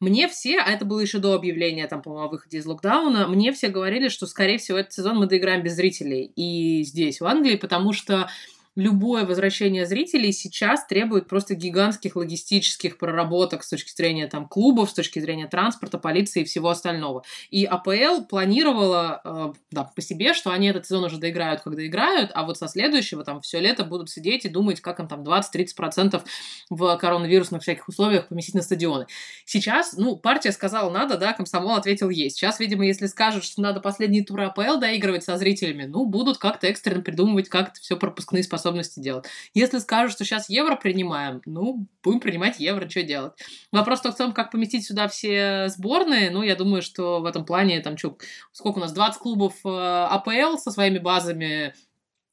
Мне 0.00 0.26
все, 0.26 0.58
а 0.58 0.68
это 0.68 0.84
было 0.84 0.98
еще 0.98 1.18
до 1.18 1.34
объявления, 1.34 1.86
там, 1.86 2.02
по-моему, 2.02 2.26
о 2.26 2.28
выходе 2.28 2.58
из 2.58 2.66
локдауна, 2.66 3.28
мне 3.28 3.52
все 3.52 3.68
говорили, 3.68 4.08
что, 4.08 4.26
скорее 4.26 4.58
всего, 4.58 4.78
этот 4.78 4.92
сезон 4.92 5.16
мы 5.16 5.26
доиграем 5.26 5.62
без 5.62 5.74
зрителей 5.74 6.24
и 6.34 6.82
здесь, 6.82 7.20
в 7.20 7.24
Англии, 7.24 7.54
потому 7.54 7.92
что 7.92 8.28
любое 8.74 9.26
возвращение 9.26 9.86
зрителей 9.86 10.32
сейчас 10.32 10.86
требует 10.86 11.28
просто 11.28 11.54
гигантских 11.54 12.16
логистических 12.16 12.96
проработок 12.96 13.64
с 13.64 13.68
точки 13.68 13.94
зрения 13.94 14.28
там 14.28 14.48
клубов, 14.48 14.90
с 14.90 14.94
точки 14.94 15.18
зрения 15.18 15.46
транспорта, 15.46 15.98
полиции 15.98 16.42
и 16.42 16.44
всего 16.44 16.70
остального. 16.70 17.22
И 17.50 17.64
АПЛ 17.64 18.24
планировала, 18.28 19.20
э, 19.24 19.52
да, 19.70 19.84
по 19.84 20.00
себе, 20.00 20.32
что 20.32 20.50
они 20.50 20.68
этот 20.68 20.86
сезон 20.86 21.04
уже 21.04 21.18
доиграют, 21.18 21.60
когда 21.60 21.86
играют, 21.86 22.30
а 22.34 22.44
вот 22.44 22.56
со 22.56 22.66
следующего 22.66 23.24
там 23.24 23.42
все 23.42 23.60
лето 23.60 23.84
будут 23.84 24.08
сидеть 24.08 24.46
и 24.46 24.48
думать, 24.48 24.80
как 24.80 25.00
им 25.00 25.08
там 25.08 25.22
20-30% 25.22 26.22
в 26.70 26.96
коронавирусных 26.96 27.62
всяких 27.62 27.88
условиях 27.88 28.28
поместить 28.28 28.54
на 28.54 28.62
стадионы. 28.62 29.06
Сейчас, 29.44 29.94
ну, 29.98 30.16
партия 30.16 30.52
сказала 30.52 30.90
надо, 30.90 31.18
да, 31.18 31.34
комсомол 31.34 31.76
ответил 31.76 32.08
есть. 32.08 32.36
Сейчас, 32.36 32.58
видимо, 32.58 32.86
если 32.86 33.06
скажут, 33.06 33.44
что 33.44 33.60
надо 33.60 33.80
последние 33.80 34.24
туры 34.24 34.44
АПЛ 34.44 34.78
доигрывать 34.78 35.24
со 35.24 35.36
зрителями, 35.36 35.84
ну, 35.84 36.06
будут 36.06 36.38
как-то 36.38 36.68
экстренно 36.68 37.02
придумывать, 37.02 37.50
как 37.50 37.74
все 37.74 37.96
пропускные 37.96 38.42
способности 38.42 38.61
способности 38.62 39.00
делать. 39.00 39.26
Если 39.54 39.78
скажут, 39.78 40.12
что 40.12 40.24
сейчас 40.24 40.48
евро 40.48 40.76
принимаем, 40.76 41.42
ну, 41.44 41.86
будем 42.02 42.20
принимать 42.20 42.60
евро, 42.60 42.88
что 42.88 43.02
делать. 43.02 43.32
Вопрос 43.72 44.00
только 44.00 44.14
в 44.14 44.18
том, 44.18 44.32
как 44.32 44.50
поместить 44.50 44.86
сюда 44.86 45.08
все 45.08 45.68
сборные. 45.68 46.30
Ну, 46.30 46.42
я 46.42 46.54
думаю, 46.56 46.82
что 46.82 47.20
в 47.20 47.26
этом 47.26 47.44
плане, 47.44 47.80
там, 47.80 47.96
что, 47.98 48.16
сколько 48.52 48.78
у 48.78 48.80
нас, 48.80 48.92
20 48.92 49.20
клубов 49.20 49.54
э, 49.64 49.68
АПЛ 49.68 50.58
со 50.58 50.70
своими 50.70 50.98
базами, 50.98 51.74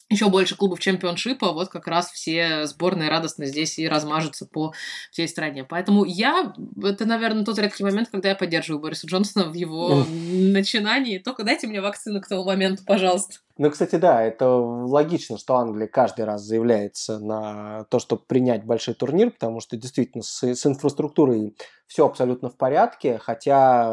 еще 0.10 0.30
больше 0.30 0.56
клубов 0.56 0.80
чемпионшипа, 0.80 1.52
вот 1.52 1.70
как 1.70 1.88
раз 1.88 2.10
все 2.12 2.66
сборные 2.66 3.10
радостно 3.10 3.46
здесь 3.46 3.78
и 3.78 3.88
размажутся 3.88 4.48
по 4.48 4.74
всей 5.12 5.28
стране. 5.28 5.64
Поэтому 5.64 6.04
я, 6.04 6.54
это, 6.84 7.06
наверное, 7.06 7.46
тот 7.46 7.60
редкий 7.60 7.84
момент, 7.84 8.10
когда 8.12 8.30
я 8.30 8.36
поддерживаю 8.36 8.82
Бориса 8.82 9.06
Джонсона 9.06 9.46
в 9.46 9.54
его 9.54 10.04
начинании. 10.08 11.20
Только 11.20 11.44
дайте 11.44 11.68
мне 11.68 11.80
вакцину 11.80 12.22
к 12.22 12.28
тому 12.28 12.44
моменту, 12.44 12.84
пожалуйста. 12.86 13.36
Ну, 13.60 13.70
кстати, 13.70 13.98
да, 13.98 14.24
это 14.24 14.50
логично, 14.50 15.38
что 15.38 15.58
Англия 15.58 15.88
каждый 15.88 16.24
раз 16.24 16.42
заявляется 16.42 17.20
на 17.20 17.84
то, 17.90 18.00
чтобы 18.00 18.24
принять 18.26 18.64
большой 18.64 18.94
турнир, 18.94 19.32
потому 19.32 19.60
что 19.60 19.76
действительно 19.76 20.24
с, 20.24 20.42
с 20.42 20.66
инфраструктурой 20.66 21.56
все 21.86 22.06
абсолютно 22.06 22.50
в 22.50 22.56
порядке, 22.56 23.18
хотя 23.18 23.92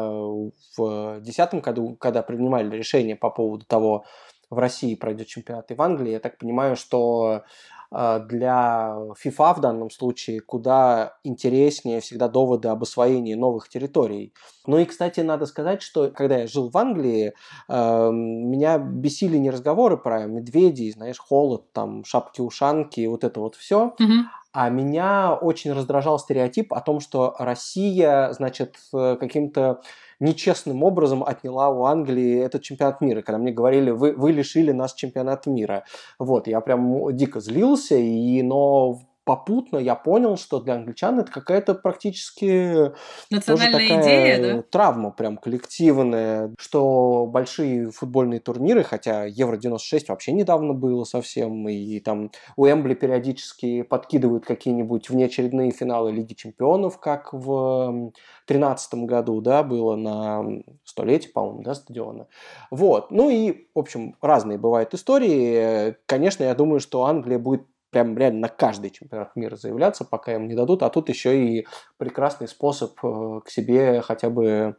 в 0.77 1.19
2010 1.21 1.55
году, 1.55 1.97
когда 1.99 2.21
принимали 2.21 2.75
решение 2.75 3.15
по 3.15 3.29
поводу 3.29 3.65
того, 3.65 4.05
в 4.49 4.57
России 4.57 4.95
пройдет 4.95 5.27
чемпионат 5.27 5.71
и 5.71 5.75
в 5.75 5.81
Англии, 5.81 6.11
я 6.11 6.19
так 6.19 6.37
понимаю, 6.37 6.75
что 6.75 7.43
а, 7.89 8.19
для 8.19 8.95
FIFA 9.23 9.55
в 9.55 9.61
данном 9.61 9.89
случае 9.89 10.41
куда 10.41 11.17
интереснее 11.23 12.01
всегда 12.01 12.27
доводы 12.27 12.67
об 12.67 12.83
освоении 12.83 13.33
новых 13.33 13.69
территорий. 13.69 14.33
Ну 14.65 14.77
и, 14.77 14.85
кстати, 14.85 15.21
надо 15.21 15.45
сказать, 15.45 15.81
что 15.81 16.11
когда 16.11 16.39
я 16.39 16.47
жил 16.47 16.69
в 16.69 16.77
Англии, 16.77 17.33
э, 17.69 18.09
меня 18.11 18.77
бесили 18.77 19.37
не 19.37 19.49
разговоры 19.49 19.97
про 19.97 20.25
медведей, 20.25 20.91
знаешь, 20.91 21.19
холод, 21.19 21.71
там, 21.71 22.03
шапки-ушанки 22.03 22.99
и 22.99 23.07
вот 23.07 23.23
это 23.23 23.39
вот 23.39 23.55
все, 23.55 23.95
mm-hmm. 23.97 24.23
а 24.51 24.69
меня 24.69 25.33
очень 25.33 25.71
раздражал 25.71 26.19
стереотип 26.19 26.73
о 26.73 26.81
том, 26.81 26.99
что 26.99 27.35
Россия, 27.39 28.33
значит, 28.33 28.75
каким-то 28.91 29.81
нечестным 30.19 30.83
образом 30.83 31.23
отняла 31.23 31.69
у 31.69 31.85
Англии 31.85 32.39
этот 32.39 32.61
чемпионат 32.61 33.01
мира, 33.01 33.21
когда 33.21 33.37
мне 33.37 33.51
говорили, 33.51 33.91
вы, 33.91 34.13
вы 34.13 34.31
лишили 34.31 34.71
нас 34.71 34.93
чемпионата 34.93 35.49
мира. 35.49 35.83
Вот, 36.19 36.47
я 36.47 36.61
прям 36.61 37.15
дико 37.15 37.39
злился, 37.39 37.95
и, 37.95 38.41
но 38.41 38.99
попутно 39.27 39.77
я 39.77 39.95
понял, 39.95 40.37
что 40.37 40.61
для 40.61 40.75
англичан 40.75 41.19
это 41.19 41.29
какая-то 41.29 41.75
практически 41.75 42.93
национальная 43.29 43.71
такая 43.73 44.01
идея, 44.01 44.53
да? 44.55 44.61
травма 44.61 45.11
прям 45.11 45.35
коллективная, 45.35 46.53
что 46.57 47.27
большие 47.27 47.91
футбольные 47.91 48.39
турниры, 48.39 48.83
хотя 48.83 49.25
Евро 49.25 49.57
96 49.57 50.07
вообще 50.07 50.31
недавно 50.31 50.73
было 50.73 51.03
совсем, 51.03 51.67
и 51.67 51.99
там 51.99 52.31
у 52.55 52.65
Эмбли 52.65 52.93
периодически 52.93 53.81
подкидывают 53.81 54.45
какие-нибудь 54.45 55.09
внеочередные 55.09 55.71
финалы 55.71 56.13
Лиги 56.13 56.33
Чемпионов, 56.33 56.97
как 56.97 57.33
в 57.33 58.13
2013 58.47 58.93
году, 59.05 59.41
да, 59.41 59.61
было 59.61 59.97
на 59.97 60.45
столетие, 60.85 61.33
по-моему, 61.33 61.63
да, 61.63 61.75
стадиона. 61.75 62.27
Вот, 62.71 63.11
ну 63.11 63.29
и, 63.29 63.67
в 63.75 63.79
общем, 63.79 64.15
разные 64.21 64.57
бывают 64.57 64.93
истории. 64.93 65.97
Конечно, 66.05 66.45
я 66.45 66.55
думаю, 66.55 66.79
что 66.79 67.03
Англия 67.03 67.39
будет 67.39 67.63
прям 67.89 68.17
реально 68.17 68.41
на 68.41 68.49
каждый 68.49 68.89
чемпионат 68.89 69.35
мира 69.35 69.55
заявляться, 69.55 70.05
пока 70.05 70.35
им 70.35 70.47
не 70.47 70.55
дадут, 70.55 70.83
а 70.83 70.89
тут 70.89 71.09
еще 71.09 71.37
и 71.37 71.67
прекрасный 71.97 72.47
способ 72.47 72.93
э, 73.03 73.41
к 73.45 73.49
себе 73.49 74.01
хотя 74.01 74.29
бы 74.29 74.75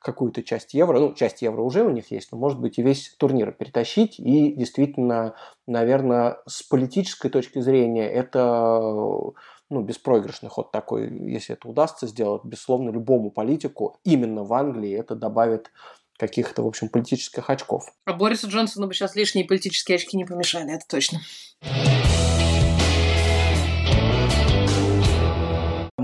какую-то 0.00 0.42
часть 0.42 0.74
евро, 0.74 0.98
ну, 0.98 1.14
часть 1.14 1.42
евро 1.42 1.62
уже 1.62 1.82
у 1.84 1.90
них 1.90 2.10
есть, 2.10 2.32
но, 2.32 2.38
может 2.38 2.60
быть, 2.60 2.78
и 2.78 2.82
весь 2.82 3.14
турнир 3.18 3.52
перетащить, 3.52 4.18
и 4.18 4.52
действительно, 4.52 5.34
наверное, 5.66 6.38
с 6.46 6.62
политической 6.62 7.30
точки 7.30 7.60
зрения 7.60 8.08
это 8.08 8.80
ну, 9.70 9.80
беспроигрышный 9.80 10.50
ход 10.50 10.70
такой, 10.70 11.08
если 11.30 11.54
это 11.54 11.68
удастся 11.68 12.06
сделать, 12.06 12.44
безусловно, 12.44 12.90
любому 12.90 13.30
политику 13.30 13.98
именно 14.04 14.44
в 14.44 14.52
Англии 14.52 14.92
это 14.92 15.14
добавит 15.14 15.70
каких-то, 16.18 16.62
в 16.62 16.66
общем, 16.66 16.88
политических 16.88 17.48
очков. 17.48 17.86
А 18.04 18.12
Борису 18.12 18.48
Джонсону 18.48 18.86
бы 18.86 18.94
сейчас 18.94 19.16
лишние 19.16 19.44
политические 19.44 19.96
очки 19.96 20.16
не 20.16 20.24
помешали, 20.24 20.74
это 20.74 20.84
точно. 20.88 21.20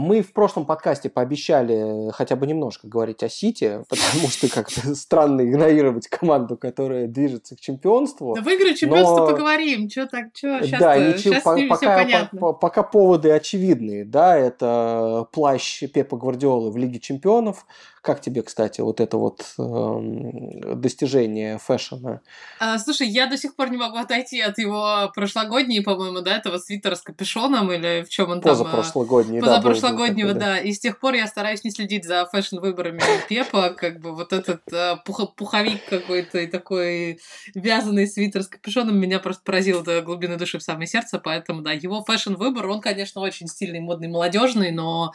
Мы 0.08 0.22
в 0.22 0.32
прошлом 0.32 0.64
подкасте 0.64 1.10
пообещали 1.10 2.10
хотя 2.12 2.34
бы 2.34 2.46
немножко 2.46 2.88
говорить 2.88 3.22
о 3.22 3.28
Сити, 3.28 3.84
потому 3.90 4.28
что 4.28 4.48
как-то 4.48 4.94
странно 4.94 5.42
игнорировать 5.42 6.08
команду, 6.08 6.56
которая 6.56 7.08
движется 7.08 7.56
к 7.56 7.60
чемпионству. 7.60 8.34
Да 8.34 8.40
выиграю 8.40 8.74
чемпионство 8.74 9.18
но... 9.18 9.26
поговорим. 9.26 9.90
Что 9.90 10.06
так, 10.06 10.28
что 10.34 10.62
сейчас, 10.62 10.80
да, 10.80 10.96
ничего, 10.96 11.34
сейчас 11.34 11.42
по- 11.42 11.58
пока, 11.68 11.76
все 11.76 12.04
понятно. 12.04 12.40
По- 12.40 12.52
пока 12.54 12.82
поводы 12.82 13.30
очевидные, 13.32 14.06
да, 14.06 14.34
это 14.38 15.26
плащ 15.30 15.82
Пепа 15.92 16.16
Гвардиолы 16.16 16.70
в 16.70 16.78
Лиге 16.78 17.00
чемпионов, 17.00 17.66
как 18.08 18.22
тебе, 18.22 18.42
кстати, 18.42 18.80
вот 18.80 19.00
это 19.00 19.18
вот 19.18 19.44
э, 19.58 20.74
достижение 20.74 21.58
фэшена? 21.58 22.22
А, 22.58 22.78
слушай, 22.78 23.06
я 23.06 23.26
до 23.26 23.36
сих 23.36 23.54
пор 23.54 23.70
не 23.70 23.76
могу 23.76 23.98
отойти 23.98 24.40
от 24.40 24.56
его 24.56 25.12
прошлогодней, 25.14 25.82
по-моему, 25.82 26.22
да, 26.22 26.38
этого 26.38 26.56
свитера 26.56 26.94
с 26.94 27.02
капюшоном 27.02 27.70
или 27.70 28.02
в 28.02 28.08
чем 28.08 28.30
он 28.30 28.40
там? 28.40 28.52
Позапрошлогодний, 28.52 29.40
да. 29.40 29.46
Позапрошлогоднего, 29.46 30.32
да, 30.32 30.40
да. 30.40 30.58
И 30.58 30.72
с 30.72 30.80
тех 30.80 30.98
пор 31.00 31.14
я 31.14 31.26
стараюсь 31.26 31.64
не 31.64 31.70
следить 31.70 32.06
за 32.06 32.24
фэшн-выборами 32.24 33.02
Пепа, 33.28 33.70
как 33.76 34.00
бы 34.00 34.14
вот 34.14 34.32
этот 34.32 34.62
э, 34.72 34.96
пух- 35.04 35.34
пуховик 35.34 35.84
какой-то 35.84 36.38
и 36.38 36.46
такой 36.46 37.20
вязаный 37.54 38.06
свитер 38.06 38.42
с 38.42 38.48
капюшоном 38.48 38.98
меня 38.98 39.18
просто 39.18 39.42
поразил 39.44 39.82
до 39.82 40.00
глубины 40.00 40.36
души 40.36 40.58
в 40.58 40.62
самое 40.62 40.86
сердце, 40.86 41.18
поэтому, 41.18 41.60
да, 41.60 41.72
его 41.72 42.02
фэшн-выбор, 42.02 42.68
он, 42.68 42.80
конечно, 42.80 43.20
очень 43.20 43.48
стильный, 43.48 43.80
модный, 43.80 44.08
молодежный, 44.08 44.70
но 44.70 45.12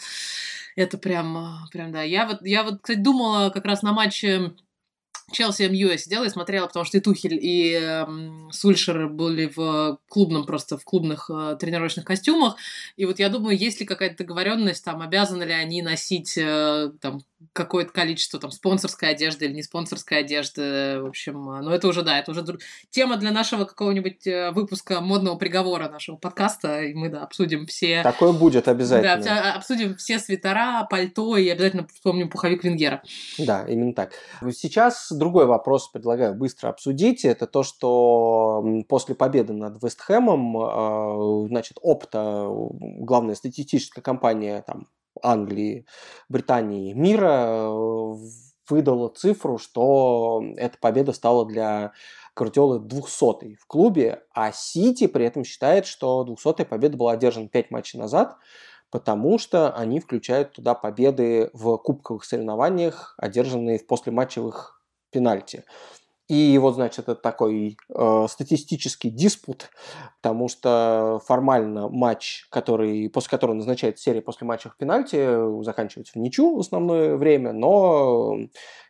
это 0.76 0.98
прям, 0.98 1.38
а, 1.38 1.68
прям, 1.72 1.92
да. 1.92 2.04
Я 2.04 2.26
вот, 2.28 2.46
я 2.46 2.64
вот, 2.64 2.82
кстати, 2.82 3.00
думала 3.00 3.50
как 3.50 3.66
раз 3.66 3.82
на 3.82 3.94
матче 3.94 4.54
Челси 5.32 5.64
МЮ 5.70 5.90
я 5.90 5.98
сидела 5.98 6.26
и 6.26 6.30
смотрела, 6.30 6.68
потому 6.68 6.86
что 6.86 6.98
и 6.98 7.02
Тухель, 7.02 7.40
и 7.42 7.80
э, 7.82 8.06
Сульшер 8.52 9.08
были 9.08 9.52
в 9.54 10.00
клубном, 10.10 10.46
просто 10.46 10.78
в 10.78 10.84
клубных 10.84 11.30
э, 11.34 11.58
тренировочных 11.60 12.06
костюмах. 12.06 12.58
И 12.98 13.06
вот 13.06 13.20
я 13.20 13.30
думаю, 13.30 13.58
есть 13.58 13.80
ли 13.80 13.86
какая-то 13.86 14.18
договоренность, 14.18 14.84
там, 14.84 15.02
обязаны 15.02 15.44
ли 15.44 15.54
они 15.54 15.82
носить 15.82 16.38
э, 16.38 16.92
там 17.02 17.22
какое-то 17.54 17.92
количество 17.92 18.40
там 18.40 18.52
спонсорской 18.52 19.10
одежды 19.10 19.46
или 19.46 19.54
не 19.54 19.64
спонсорской 19.64 20.20
одежды, 20.20 21.02
в 21.02 21.08
общем, 21.08 21.50
а, 21.50 21.62
но 21.62 21.74
это 21.74 21.88
уже, 21.88 22.04
да, 22.04 22.20
это 22.20 22.32
уже 22.32 22.44
тема 22.90 23.18
для 23.18 23.32
нашего 23.32 23.66
какого-нибудь 23.66 24.26
э, 24.28 24.52
выпуска 24.52 25.02
модного 25.02 25.36
приговора 25.36 25.90
нашего 25.90 26.16
подкаста, 26.16 26.82
и 26.84 26.94
мы, 26.94 27.10
да, 27.10 27.24
обсудим 27.24 27.66
все... 27.66 28.02
Такое 28.04 28.32
будет 28.32 28.68
обязательно. 28.68 29.24
Да, 29.24 29.54
обсудим 29.54 29.96
все 29.96 30.20
свитера, 30.20 30.88
пальто, 30.90 31.38
и 31.38 31.50
обязательно 31.50 31.88
вспомним 31.88 32.30
пуховик 32.30 32.64
Венгера. 32.64 33.04
Да, 33.38 33.66
именно 33.68 33.94
так. 33.94 34.14
Сейчас 34.52 35.12
другой 35.12 35.46
вопрос 35.46 35.90
предлагаю 35.90 36.34
быстро 36.36 36.70
обсудить, 36.70 37.26
это 37.26 37.48
то, 37.48 37.64
что 37.64 38.64
после 38.88 39.16
победы 39.16 39.54
над 39.54 39.82
Вестхэмом, 39.84 40.58
а, 40.58 41.48
значит, 41.48 41.78
Опта, 41.82 42.48
главная 42.50 43.36
статистическая 43.36 44.02
компания, 44.02 44.64
там, 44.66 44.88
Англии, 45.22 45.86
Британии, 46.30 46.94
мира 46.94 47.48
э, 47.48 48.14
выдала 48.70 49.10
цифру, 49.10 49.58
что 49.58 50.44
эта 50.58 50.78
победа 50.80 51.14
стала 51.14 51.46
для 51.46 51.94
Гвардиолы 52.36 52.80
200 52.80 53.56
в 53.56 53.68
клубе, 53.68 54.24
а 54.34 54.52
Сити 54.52 55.08
при 55.08 55.26
этом 55.26 55.44
считает, 55.44 55.86
что 55.86 56.24
200 56.24 56.64
победа 56.66 56.98
была 56.98 57.12
одержана 57.12 57.48
5 57.48 57.72
матчей 57.72 58.00
назад, 58.00 58.38
потому 58.90 59.38
что 59.38 59.72
они 59.72 60.00
включают 60.00 60.54
туда 60.54 60.74
победы 60.74 61.50
в 61.54 61.78
кубковых 61.78 62.24
соревнованиях, 62.24 63.16
одержанные 63.18 63.80
в 63.80 63.86
послематчевых 63.86 64.82
пенальти. 65.12 65.64
И 66.30 66.58
вот, 66.58 66.76
значит, 66.76 67.00
это 67.00 67.16
такой 67.16 67.78
э, 67.90 68.26
статистический 68.30 69.10
диспут, 69.10 69.70
потому 70.22 70.48
что 70.48 71.22
формально 71.26 71.90
матч, 71.90 72.48
который, 72.50 73.10
после 73.10 73.30
которого 73.30 73.56
назначается 73.56 74.04
серия 74.04 74.22
после 74.22 74.48
матча 74.48 74.70
в 74.70 74.78
пенальти, 74.78 75.64
заканчивается 75.64 76.14
в 76.14 76.22
ничью 76.22 76.56
в 76.56 76.60
основное 76.62 77.18
время, 77.18 77.52
но, 77.52 78.38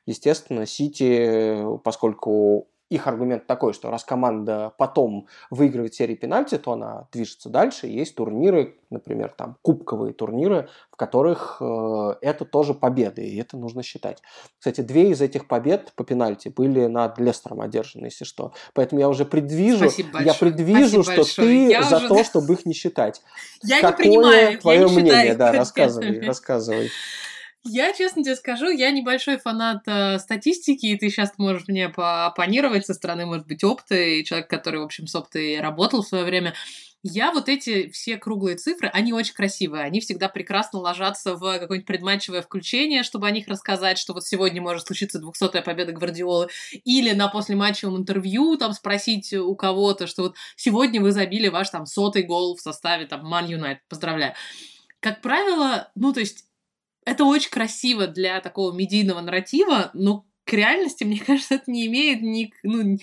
естественно, 0.06 0.68
Сити, 0.68 1.66
поскольку 1.84 2.68
их 2.94 3.08
аргумент 3.08 3.48
такой, 3.48 3.74
что 3.74 3.90
раз 3.90 4.04
команда 4.04 4.74
потом 4.78 5.28
выигрывает 5.50 5.96
серии 5.96 6.16
пенальти, 6.16 6.58
то 6.58 6.74
она 6.74 7.08
движется 7.12 7.50
дальше. 7.50 7.88
Есть 7.88 8.16
турниры, 8.16 8.78
например, 8.90 9.34
там 9.36 9.58
кубковые 9.62 10.14
турниры, 10.14 10.70
в 10.92 10.96
которых 10.96 11.58
э, 11.60 12.16
это 12.22 12.46
тоже 12.46 12.74
победы, 12.74 13.26
и 13.26 13.38
это 13.38 13.58
нужно 13.58 13.82
считать. 13.82 14.22
Кстати, 14.60 14.82
две 14.82 15.10
из 15.10 15.22
этих 15.22 15.48
побед 15.48 15.92
по 15.96 16.04
пенальти 16.04 16.50
были 16.50 16.86
над 16.86 17.18
Лестером 17.20 17.62
одержаны, 17.62 18.06
если 18.06 18.26
что. 18.26 18.54
Поэтому 18.74 19.02
я 19.02 19.10
уже 19.10 19.26
предвижу, 19.26 19.90
я 20.20 20.34
предвижу, 20.34 21.04
Спасибо 21.04 21.04
что 21.04 21.16
большое. 21.16 21.48
ты 21.48 21.72
я 21.72 21.84
за 21.84 21.98
уже... 21.98 22.08
то, 22.08 22.24
чтобы 22.24 22.54
их 22.54 22.66
не 22.66 22.74
считать. 22.74 23.22
Я 23.64 23.82
Какое 23.82 24.06
не 24.06 24.12
принимаю, 24.12 24.60
твое 24.60 24.80
я 24.82 24.86
не 24.86 24.92
мнение? 24.92 25.12
считаю 25.14 25.38
Да, 25.38 25.52
рассказывай, 25.52 26.20
рассказывай. 26.22 26.90
Я, 27.66 27.94
честно 27.94 28.24
тебе 28.24 28.36
скажу, 28.36 28.70
я 28.70 28.92
небольшой 28.92 29.38
фанат 29.38 29.84
э, 29.86 30.20
статистики, 30.20 30.88
и 30.88 30.98
ты 30.98 31.10
сейчас 31.10 31.38
можешь 31.38 31.66
мне 31.70 31.88
поопонировать 31.88 32.86
со 32.86 32.94
стороны, 32.94 33.26
может 33.26 33.48
быть, 33.48 33.64
опыта, 33.64 33.96
и 33.96 34.26
человек, 34.26 34.50
который, 34.50 34.82
в 34.82 34.84
общем, 34.84 35.08
с 35.08 35.16
оптой 35.16 35.62
работал 35.62 36.04
в 36.04 36.08
свое 36.08 36.26
время. 36.26 36.54
я 37.04 37.32
вот 37.32 37.48
эти 37.48 37.90
все 37.90 38.18
круглые 38.18 38.58
цифры, 38.58 38.90
они 38.90 39.14
очень 39.14 39.34
красивые, 39.34 39.84
они 39.84 40.02
всегда 40.02 40.28
прекрасно 40.28 40.80
ложатся 40.80 41.36
в 41.36 41.60
какое-нибудь 41.60 41.88
предматчевое 41.88 42.42
включение, 42.42 43.02
чтобы 43.02 43.28
о 43.28 43.32
них 43.32 43.48
рассказать, 43.48 43.98
что 43.98 44.14
вот 44.14 44.26
сегодня 44.26 44.62
может 44.62 44.88
случиться 44.88 45.22
200-я 45.22 45.62
победа 45.62 45.94
Гвардиолы, 45.94 46.50
или 46.84 47.14
на 47.14 47.30
послематчевом 47.30 47.96
интервью 47.96 48.58
там 48.58 48.74
спросить 48.74 49.34
у 49.34 49.56
кого-то, 49.56 50.06
что 50.08 50.24
вот 50.24 50.36
сегодня 50.58 51.02
вы 51.02 51.14
забили 51.14 51.48
ваш 51.48 51.70
там 51.70 51.86
сотый 51.86 52.24
гол 52.24 52.58
в 52.58 52.62
составе 52.62 53.06
там 53.06 53.26
Man 53.34 53.48
United, 53.48 53.80
поздравляю. 53.88 54.34
Как 55.00 55.22
правило, 55.22 55.92
ну 55.96 56.12
то 56.14 56.20
есть 56.20 56.46
это 57.06 57.26
очень 57.26 57.50
красиво 57.50 58.08
для 58.08 58.40
такого 58.42 58.74
медийного 58.74 59.22
нарратива, 59.22 59.92
но 59.94 60.26
к 60.46 60.54
реальности, 60.54 61.04
мне 61.04 61.20
кажется, 61.26 61.56
это 61.56 61.72
не 61.72 61.86
имеет 61.88 62.22
ни... 62.22 62.54
Ну, 62.64 62.98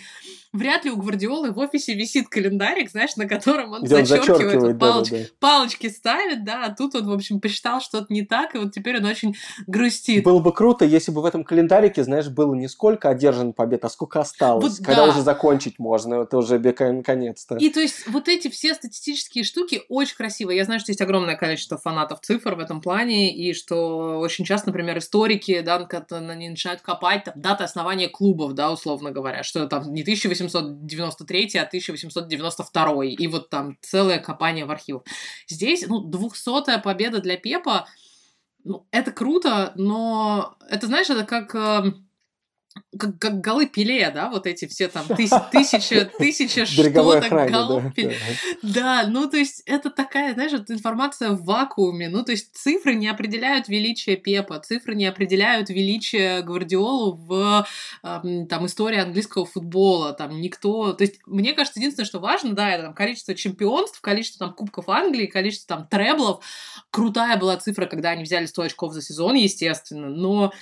вряд 0.53 0.85
ли 0.85 0.91
у 0.91 0.97
Гвардиолы 0.97 1.53
в 1.53 1.59
офисе 1.59 1.95
висит 1.95 2.29
календарик, 2.29 2.91
знаешь, 2.91 3.17
на 3.17 3.27
котором 3.27 3.73
он 3.73 3.83
Где 3.83 4.05
зачеркивает, 4.05 4.63
он 4.63 4.79
палоч... 4.79 5.11
да, 5.11 5.17
да, 5.17 5.23
да. 5.23 5.29
палочки 5.39 5.89
ставит, 5.89 6.45
да, 6.45 6.65
а 6.67 6.75
тут 6.75 6.95
он, 6.95 7.07
в 7.07 7.13
общем, 7.13 7.41
посчитал 7.41 7.81
что-то 7.81 8.13
не 8.13 8.23
так, 8.23 8.55
и 8.55 8.59
вот 8.59 8.73
теперь 8.73 8.99
он 8.99 9.05
очень 9.05 9.37
грустит. 9.67 10.25
Было 10.25 10.41
бы 10.41 10.53
круто, 10.53 10.85
если 10.85 11.13
бы 11.13 11.23
в 11.23 11.25
этом 11.25 11.45
календарике, 11.45 12.05
знаешь, 12.05 12.29
было 12.29 12.55
не 12.55 12.69
сколько 12.69 13.09
одержан 13.09 13.53
побед, 13.53 13.85
а 13.85 13.89
сколько 13.89 14.21
осталось, 14.21 14.79
вот, 14.79 14.87
когда 14.87 15.07
да. 15.07 15.13
уже 15.13 15.23
закончить 15.23 15.79
можно, 15.79 16.23
это 16.23 16.39
уже 16.39 16.59
наконец-то. 16.59 17.57
И 17.57 17.71
то 17.71 17.81
есть 17.81 18.07
вот 18.09 18.29
эти 18.29 18.49
все 18.49 18.75
статистические 18.75 19.45
штуки 19.45 19.83
очень 19.89 20.17
красиво. 20.17 20.51
Я 20.51 20.65
знаю, 20.65 20.81
что 20.81 20.91
есть 20.91 21.01
огромное 21.01 21.37
количество 21.37 21.79
фанатов 21.79 22.21
цифр 22.21 22.55
в 22.55 22.59
этом 22.59 22.81
плане, 22.81 23.35
и 23.35 23.53
что 23.55 24.19
очень 24.19 24.45
часто, 24.45 24.69
например, 24.69 24.99
историки, 24.99 25.61
да, 25.61 25.89
они 26.11 26.51
начинают 26.51 26.81
копать, 26.81 27.25
там, 27.25 27.35
даты 27.37 27.65
основания 27.65 28.09
клубов, 28.09 28.55
да, 28.55 28.71
условно 28.73 29.11
говоря, 29.11 29.43
что 29.43 29.67
там 29.67 29.93
не 29.93 30.03
1893, 30.47 31.59
а 31.59 31.63
1892, 31.63 33.05
и 33.05 33.27
вот 33.27 33.51
там 33.51 33.77
целое 33.81 34.19
копание 34.19 34.65
в 34.65 34.71
архивах. 34.71 35.03
Здесь, 35.49 35.87
ну, 35.87 36.09
200-я 36.11 36.79
победа 36.79 37.21
для 37.21 37.37
Пепа, 37.37 37.87
ну, 38.65 38.87
это 38.91 39.11
круто, 39.13 39.73
но 39.77 40.57
это, 40.69 40.87
знаешь, 40.87 41.11
это 41.11 41.25
как... 41.25 41.55
Как, 42.97 43.19
как 43.19 43.41
голы 43.41 43.67
Пеле, 43.67 44.11
да, 44.11 44.31
вот 44.31 44.47
эти 44.47 44.69
все 44.69 44.87
там 44.87 45.05
тыс, 45.17 45.31
тысяча, 45.51 46.05
тысяча 46.05 46.67
что-то 46.67 46.91
голов 46.91 47.83
да, 47.85 47.91
Пеле. 47.91 48.17
Да. 48.63 49.03
да, 49.03 49.07
ну 49.09 49.29
то 49.29 49.37
есть 49.39 49.63
это 49.67 49.91
такая, 49.91 50.35
знаешь, 50.35 50.53
информация 50.69 51.31
в 51.31 51.45
вакууме, 51.45 52.09
ну 52.09 52.23
то 52.23 52.31
есть 52.31 52.55
цифры 52.55 52.95
не 52.95 53.09
определяют 53.09 53.69
величие 53.69 54.17
Пепа, 54.17 54.61
цифры 54.61 54.95
не 54.95 55.07
определяют 55.07 55.69
величие 55.69 56.43
Гвардиолу 56.43 57.17
в 57.17 57.67
там 58.03 58.67
истории 58.67 59.01
английского 59.01 59.47
футбола, 59.47 60.13
там 60.13 60.41
никто, 60.41 60.93
то 60.93 61.03
есть 61.03 61.19
мне 61.27 61.55
кажется, 61.55 61.81
единственное, 61.81 62.07
что 62.07 62.21
важно, 62.21 62.53
да, 62.53 62.71
это 62.71 62.85
там 62.85 62.95
количество 62.95 63.35
чемпионств, 63.35 64.01
количество 64.01 64.47
там 64.47 64.55
кубков 64.55 64.89
Англии, 64.89 65.27
количество 65.27 65.77
там 65.77 65.89
треблов, 65.89 66.45
крутая 66.91 67.37
была 67.37 67.57
цифра, 67.57 67.87
когда 67.87 68.11
они 68.11 68.23
взяли 68.23 68.47
100 68.47 68.63
очков 68.63 68.93
за 68.93 69.03
сезон, 69.03 69.35
естественно, 69.35 70.09
но 70.09 70.53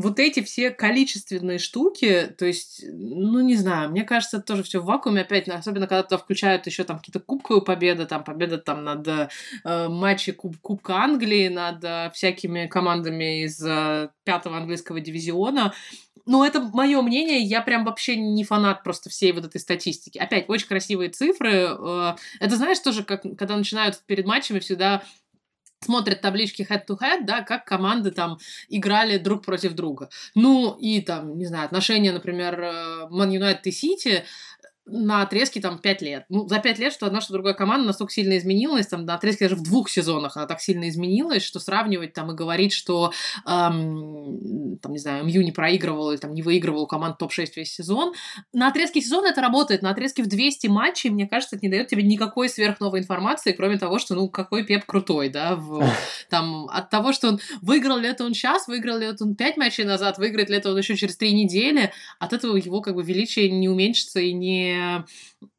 вот 0.00 0.18
эти 0.18 0.42
все 0.42 0.70
количественные 0.70 1.58
штуки, 1.58 2.34
то 2.38 2.46
есть, 2.46 2.84
ну, 2.86 3.40
не 3.40 3.56
знаю, 3.56 3.90
мне 3.90 4.04
кажется, 4.04 4.38
это 4.38 4.46
тоже 4.46 4.62
все 4.62 4.80
в 4.80 4.86
вакууме 4.86 5.22
опять, 5.22 5.48
особенно 5.48 5.86
когда 5.86 6.02
туда 6.02 6.18
включают 6.18 6.66
еще 6.66 6.84
там 6.84 6.98
какие-то 6.98 7.20
кубковые 7.20 7.62
победы, 7.62 8.06
там 8.06 8.24
победа 8.24 8.58
там 8.58 8.84
над 8.84 9.06
э, 9.06 9.28
матчи 9.88 10.32
Куб, 10.32 10.56
Кубка 10.60 10.96
Англии, 10.96 11.48
над 11.48 11.84
э, 11.84 12.10
всякими 12.14 12.66
командами 12.66 13.44
из 13.44 13.62
э, 13.64 14.10
пятого 14.24 14.56
английского 14.56 15.00
дивизиона. 15.00 15.72
Ну, 16.26 16.44
это 16.44 16.60
мое 16.60 17.00
мнение, 17.02 17.40
я 17.40 17.60
прям 17.62 17.84
вообще 17.84 18.16
не 18.16 18.44
фанат 18.44 18.84
просто 18.84 19.10
всей 19.10 19.32
вот 19.32 19.44
этой 19.44 19.60
статистики. 19.60 20.18
Опять, 20.18 20.48
очень 20.48 20.68
красивые 20.68 21.10
цифры. 21.10 21.68
Э, 21.78 22.14
это, 22.40 22.56
знаешь, 22.56 22.78
тоже, 22.78 23.04
как 23.04 23.22
когда 23.22 23.56
начинают 23.56 24.00
перед 24.06 24.26
матчами 24.26 24.58
всегда 24.60 25.02
смотрят 25.82 26.20
таблички 26.20 26.66
head-to-head, 26.68 27.24
да, 27.24 27.42
как 27.42 27.64
команды 27.64 28.10
там 28.10 28.38
играли 28.68 29.16
друг 29.18 29.44
против 29.44 29.72
друга. 29.72 30.10
Ну, 30.34 30.76
и 30.78 31.00
там, 31.00 31.38
не 31.38 31.46
знаю, 31.46 31.64
отношения, 31.64 32.12
например, 32.12 32.60
э, 32.60 33.08
Man 33.10 33.30
United 33.30 33.62
и 33.64 33.70
City, 33.70 34.22
на 34.92 35.22
отрезке 35.22 35.60
там 35.60 35.78
5 35.78 36.02
лет. 36.02 36.24
Ну, 36.28 36.48
за 36.48 36.58
5 36.58 36.78
лет, 36.78 36.92
что 36.92 37.06
одна, 37.06 37.20
что 37.20 37.32
другая 37.32 37.54
команда 37.54 37.86
настолько 37.86 38.12
сильно 38.12 38.36
изменилась, 38.36 38.88
там 38.88 39.04
на 39.04 39.14
отрезке 39.14 39.46
даже 39.46 39.56
в 39.56 39.62
двух 39.62 39.88
сезонах 39.88 40.36
она 40.36 40.46
так 40.46 40.60
сильно 40.60 40.88
изменилась, 40.88 41.42
что 41.42 41.60
сравнивать 41.60 42.12
там 42.12 42.32
и 42.32 42.34
говорить, 42.34 42.72
что 42.72 43.12
эм, 43.46 44.78
там, 44.82 44.92
не 44.92 44.98
знаю, 44.98 45.24
МЮ 45.24 45.42
не 45.42 45.52
проигрывал 45.52 46.10
или 46.10 46.18
там 46.18 46.34
не 46.34 46.42
выигрывал 46.42 46.82
у 46.82 46.86
команд 46.86 47.18
топ-6 47.18 47.52
весь 47.56 47.72
сезон. 47.74 48.14
На 48.52 48.68
отрезке 48.68 49.00
сезона 49.00 49.28
это 49.28 49.40
работает, 49.40 49.82
на 49.82 49.90
отрезке 49.90 50.22
в 50.22 50.26
200 50.26 50.66
матчей, 50.66 51.10
мне 51.10 51.28
кажется, 51.28 51.56
это 51.56 51.64
не 51.64 51.70
дает 51.70 51.88
тебе 51.88 52.02
никакой 52.02 52.48
сверхновой 52.48 53.00
информации, 53.00 53.52
кроме 53.52 53.78
того, 53.78 53.98
что, 53.98 54.14
ну, 54.14 54.28
какой 54.28 54.64
Пеп 54.64 54.84
крутой, 54.84 55.28
да, 55.28 55.56
в, 55.56 55.84
там, 56.30 56.66
от 56.70 56.90
того, 56.90 57.12
что 57.12 57.28
он 57.28 57.40
выиграл 57.62 57.98
ли 57.98 58.08
это 58.08 58.24
он 58.24 58.34
сейчас, 58.34 58.66
выиграл 58.66 58.98
ли 58.98 59.06
это 59.06 59.24
он 59.24 59.34
5 59.34 59.56
матчей 59.56 59.84
назад, 59.84 60.18
выиграет 60.18 60.50
ли 60.50 60.56
это 60.56 60.70
он 60.70 60.78
еще 60.78 60.96
через 60.96 61.16
3 61.16 61.32
недели, 61.32 61.92
от 62.18 62.32
этого 62.32 62.56
его 62.56 62.80
как 62.80 62.94
бы 62.94 63.02
величие 63.02 63.50
не 63.50 63.68
уменьшится 63.68 64.20
и 64.20 64.32
не 64.32 64.79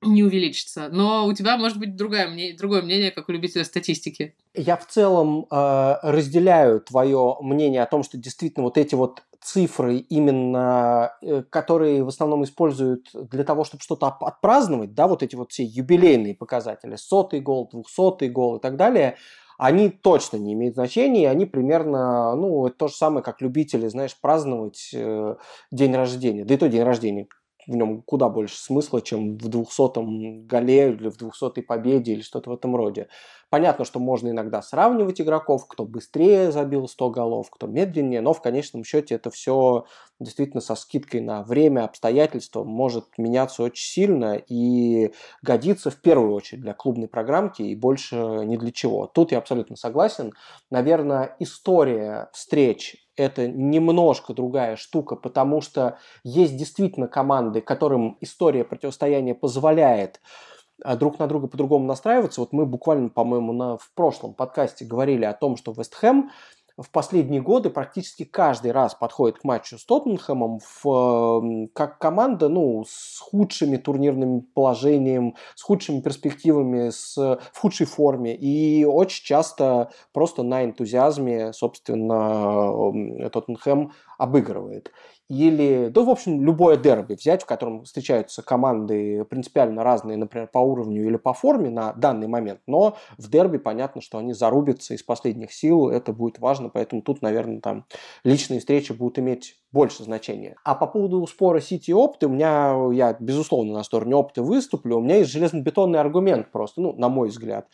не, 0.01 0.23
увеличится. 0.23 0.89
Но 0.91 1.25
у 1.25 1.33
тебя 1.33 1.57
может 1.57 1.77
быть 1.77 1.95
другое 1.95 2.27
мнение, 2.27 2.57
другое 2.57 2.81
мнение, 2.81 3.11
как 3.11 3.29
у 3.29 3.31
любителя 3.31 3.63
статистики. 3.63 4.35
Я 4.53 4.77
в 4.77 4.87
целом 4.87 5.45
э, 5.49 5.95
разделяю 6.03 6.81
твое 6.81 7.37
мнение 7.41 7.81
о 7.83 7.85
том, 7.87 8.03
что 8.03 8.17
действительно 8.17 8.63
вот 8.63 8.77
эти 8.77 8.95
вот 8.95 9.23
цифры, 9.41 9.97
именно 9.97 11.13
э, 11.21 11.43
которые 11.49 12.03
в 12.03 12.07
основном 12.07 12.43
используют 12.43 13.09
для 13.13 13.43
того, 13.43 13.63
чтобы 13.63 13.81
что-то 13.81 14.07
отпраздновать, 14.07 14.93
да, 14.93 15.07
вот 15.07 15.23
эти 15.23 15.35
вот 15.35 15.51
все 15.51 15.63
юбилейные 15.63 16.35
показатели, 16.35 16.95
сотый 16.95 17.39
гол, 17.39 17.67
двухсотый 17.71 18.29
гол 18.29 18.57
и 18.57 18.59
так 18.59 18.75
далее, 18.77 19.17
они 19.57 19.89
точно 19.89 20.37
не 20.37 20.53
имеют 20.53 20.73
значения, 20.73 21.29
они 21.29 21.45
примерно, 21.45 22.35
ну, 22.35 22.65
это 22.65 22.77
то 22.77 22.87
же 22.87 22.95
самое, 22.95 23.23
как 23.23 23.41
любители, 23.41 23.87
знаешь, 23.87 24.19
праздновать 24.19 24.89
э, 24.91 25.35
день 25.71 25.95
рождения, 25.95 26.45
да 26.45 26.53
и 26.55 26.57
то 26.57 26.67
день 26.67 26.83
рождения, 26.83 27.27
в 27.67 27.75
нем 27.75 28.01
куда 28.03 28.29
больше 28.29 28.57
смысла, 28.57 29.01
чем 29.01 29.37
в 29.37 29.49
200-м 29.49 30.47
голе 30.47 30.91
или 30.93 31.09
в 31.09 31.17
200-й 31.17 31.63
победе 31.63 32.13
или 32.13 32.21
что-то 32.21 32.49
в 32.49 32.53
этом 32.53 32.75
роде. 32.75 33.07
Понятно, 33.51 33.83
что 33.83 33.99
можно 33.99 34.29
иногда 34.29 34.61
сравнивать 34.61 35.19
игроков, 35.19 35.67
кто 35.67 35.83
быстрее 35.83 36.53
забил 36.53 36.87
100 36.87 37.09
голов, 37.09 37.49
кто 37.51 37.67
медленнее, 37.67 38.21
но 38.21 38.31
в 38.31 38.41
конечном 38.41 38.85
счете 38.85 39.15
это 39.15 39.29
все 39.29 39.83
действительно 40.21 40.61
со 40.61 40.73
скидкой 40.73 41.19
на 41.19 41.43
время, 41.43 41.83
обстоятельства 41.83 42.63
может 42.63 43.17
меняться 43.17 43.63
очень 43.63 43.85
сильно 43.85 44.35
и 44.35 45.11
годится 45.41 45.91
в 45.91 45.97
первую 45.97 46.33
очередь 46.33 46.61
для 46.61 46.73
клубной 46.73 47.09
программки 47.09 47.61
и 47.61 47.75
больше 47.75 48.15
ни 48.15 48.55
для 48.55 48.71
чего. 48.71 49.05
Тут 49.07 49.33
я 49.33 49.39
абсолютно 49.39 49.75
согласен. 49.75 50.31
Наверное, 50.69 51.35
история 51.39 52.29
встреч 52.31 53.05
это 53.17 53.49
немножко 53.49 54.33
другая 54.33 54.77
штука, 54.77 55.17
потому 55.17 55.59
что 55.59 55.97
есть 56.23 56.55
действительно 56.55 57.09
команды, 57.09 57.59
которым 57.59 58.17
история 58.21 58.63
противостояния 58.63 59.35
позволяет 59.35 60.21
друг 60.97 61.19
на 61.19 61.27
друга 61.27 61.47
по-другому 61.47 61.85
настраиваться. 61.85 62.41
Вот 62.41 62.53
мы 62.53 62.65
буквально, 62.65 63.09
по-моему, 63.09 63.53
на, 63.53 63.77
в 63.77 63.91
прошлом 63.93 64.33
подкасте 64.33 64.85
говорили 64.85 65.25
о 65.25 65.33
том, 65.33 65.57
что 65.57 65.71
Вест 65.71 65.95
Хэм 65.95 66.29
в 66.77 66.89
последние 66.89 67.41
годы 67.41 67.69
практически 67.69 68.23
каждый 68.23 68.71
раз 68.71 68.95
подходит 68.95 69.39
к 69.39 69.43
матчу 69.43 69.77
с 69.77 69.85
Тоттенхэмом 69.85 70.59
в, 70.81 71.67
как 71.73 71.99
команда 71.99 72.49
ну, 72.49 72.83
с 72.87 73.19
худшими 73.19 73.77
турнирными 73.77 74.39
положением, 74.39 75.35
с 75.55 75.61
худшими 75.61 76.01
перспективами, 76.01 76.89
с, 76.89 77.15
в 77.17 77.59
худшей 77.59 77.85
форме. 77.85 78.35
И 78.35 78.85
очень 78.85 79.23
часто 79.23 79.91
просто 80.13 80.43
на 80.43 80.63
энтузиазме, 80.63 81.53
собственно, 81.53 83.29
Тоттенхэм 83.29 83.91
обыгрывает 84.17 84.91
или, 85.31 85.87
да, 85.87 86.01
в 86.01 86.09
общем, 86.09 86.43
любое 86.43 86.75
дерби 86.75 87.13
взять, 87.13 87.43
в 87.43 87.45
котором 87.45 87.85
встречаются 87.85 88.41
команды 88.41 89.23
принципиально 89.23 89.81
разные, 89.81 90.17
например, 90.17 90.47
по 90.47 90.59
уровню 90.59 91.05
или 91.05 91.15
по 91.15 91.33
форме 91.33 91.69
на 91.69 91.93
данный 91.93 92.27
момент, 92.27 92.59
но 92.67 92.97
в 93.17 93.29
дерби 93.29 93.57
понятно, 93.57 94.01
что 94.01 94.17
они 94.17 94.33
зарубятся 94.33 94.93
из 94.93 95.03
последних 95.03 95.53
сил, 95.53 95.89
это 95.89 96.11
будет 96.11 96.39
важно, 96.39 96.67
поэтому 96.67 97.01
тут, 97.01 97.21
наверное, 97.21 97.61
там 97.61 97.85
личные 98.25 98.59
встречи 98.59 98.91
будут 98.91 99.19
иметь 99.19 99.55
больше 99.71 100.03
значения. 100.03 100.57
А 100.65 100.75
по 100.75 100.85
поводу 100.85 101.25
спора 101.27 101.61
Сити 101.61 101.91
и 101.91 101.93
Опты, 101.93 102.27
у 102.27 102.29
меня, 102.29 102.75
я, 102.91 103.15
безусловно, 103.17 103.71
на 103.73 103.83
стороне 103.83 104.15
Опты 104.15 104.41
выступлю, 104.41 104.97
у 104.97 105.01
меня 105.01 105.17
есть 105.17 105.31
железнобетонный 105.31 105.99
аргумент 105.99 106.51
просто, 106.51 106.81
ну, 106.81 106.91
на 106.93 107.07
мой 107.07 107.29
взгляд. 107.29 107.67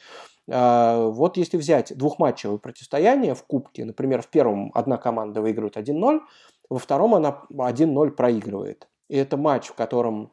А, 0.50 1.08
вот 1.08 1.38
если 1.38 1.58
взять 1.58 1.98
двухматчевое 1.98 2.58
противостояние 2.58 3.36
в 3.36 3.44
Кубке, 3.44 3.84
например, 3.84 4.22
в 4.22 4.28
первом 4.28 4.72
одна 4.74 4.98
команда 4.98 5.42
выигрывает 5.42 5.76
1-0, 5.76 6.20
во 6.70 6.80
втором 6.80 7.16
она 7.16 7.44
1-0 7.52 8.12
проигрывает. 8.12 8.88
И 9.10 9.18
это 9.18 9.38
матч, 9.38 9.68
в 9.68 9.74
котором 9.74 10.32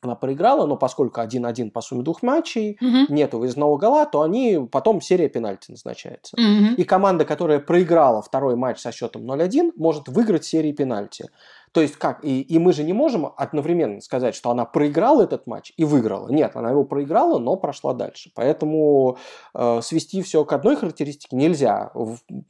она 0.00 0.14
проиграла, 0.14 0.66
но 0.66 0.76
поскольку 0.76 1.20
1-1 1.20 1.70
по 1.70 1.80
сумме 1.80 2.02
двух 2.02 2.22
матчей, 2.22 2.78
угу. 2.80 3.12
нету 3.12 3.38
выездного 3.38 3.76
гола, 3.78 4.06
то 4.06 4.22
они 4.22 4.68
потом 4.70 5.00
серия 5.00 5.28
пенальти 5.28 5.70
назначается. 5.70 6.36
Угу. 6.36 6.74
И 6.76 6.84
команда, 6.84 7.24
которая 7.24 7.58
проиграла 7.58 8.22
второй 8.22 8.54
матч 8.54 8.78
со 8.78 8.92
счетом 8.92 9.28
0-1, 9.28 9.72
может 9.76 10.08
выиграть 10.08 10.44
серии 10.44 10.72
пенальти. 10.72 11.28
То 11.72 11.80
есть 11.80 11.96
как? 11.96 12.24
И, 12.24 12.40
и 12.40 12.58
мы 12.58 12.72
же 12.72 12.84
не 12.84 12.92
можем 12.92 13.32
одновременно 13.36 14.00
сказать, 14.00 14.34
что 14.34 14.50
она 14.50 14.64
проиграла 14.64 15.22
этот 15.22 15.46
матч 15.46 15.72
и 15.76 15.84
выиграла. 15.84 16.28
Нет, 16.28 16.52
она 16.54 16.70
его 16.70 16.84
проиграла, 16.84 17.38
но 17.38 17.56
прошла 17.56 17.94
дальше. 17.94 18.30
Поэтому 18.34 19.18
э, 19.54 19.80
свести 19.82 20.22
все 20.22 20.44
к 20.44 20.52
одной 20.52 20.76
характеристике 20.76 21.36
нельзя. 21.36 21.92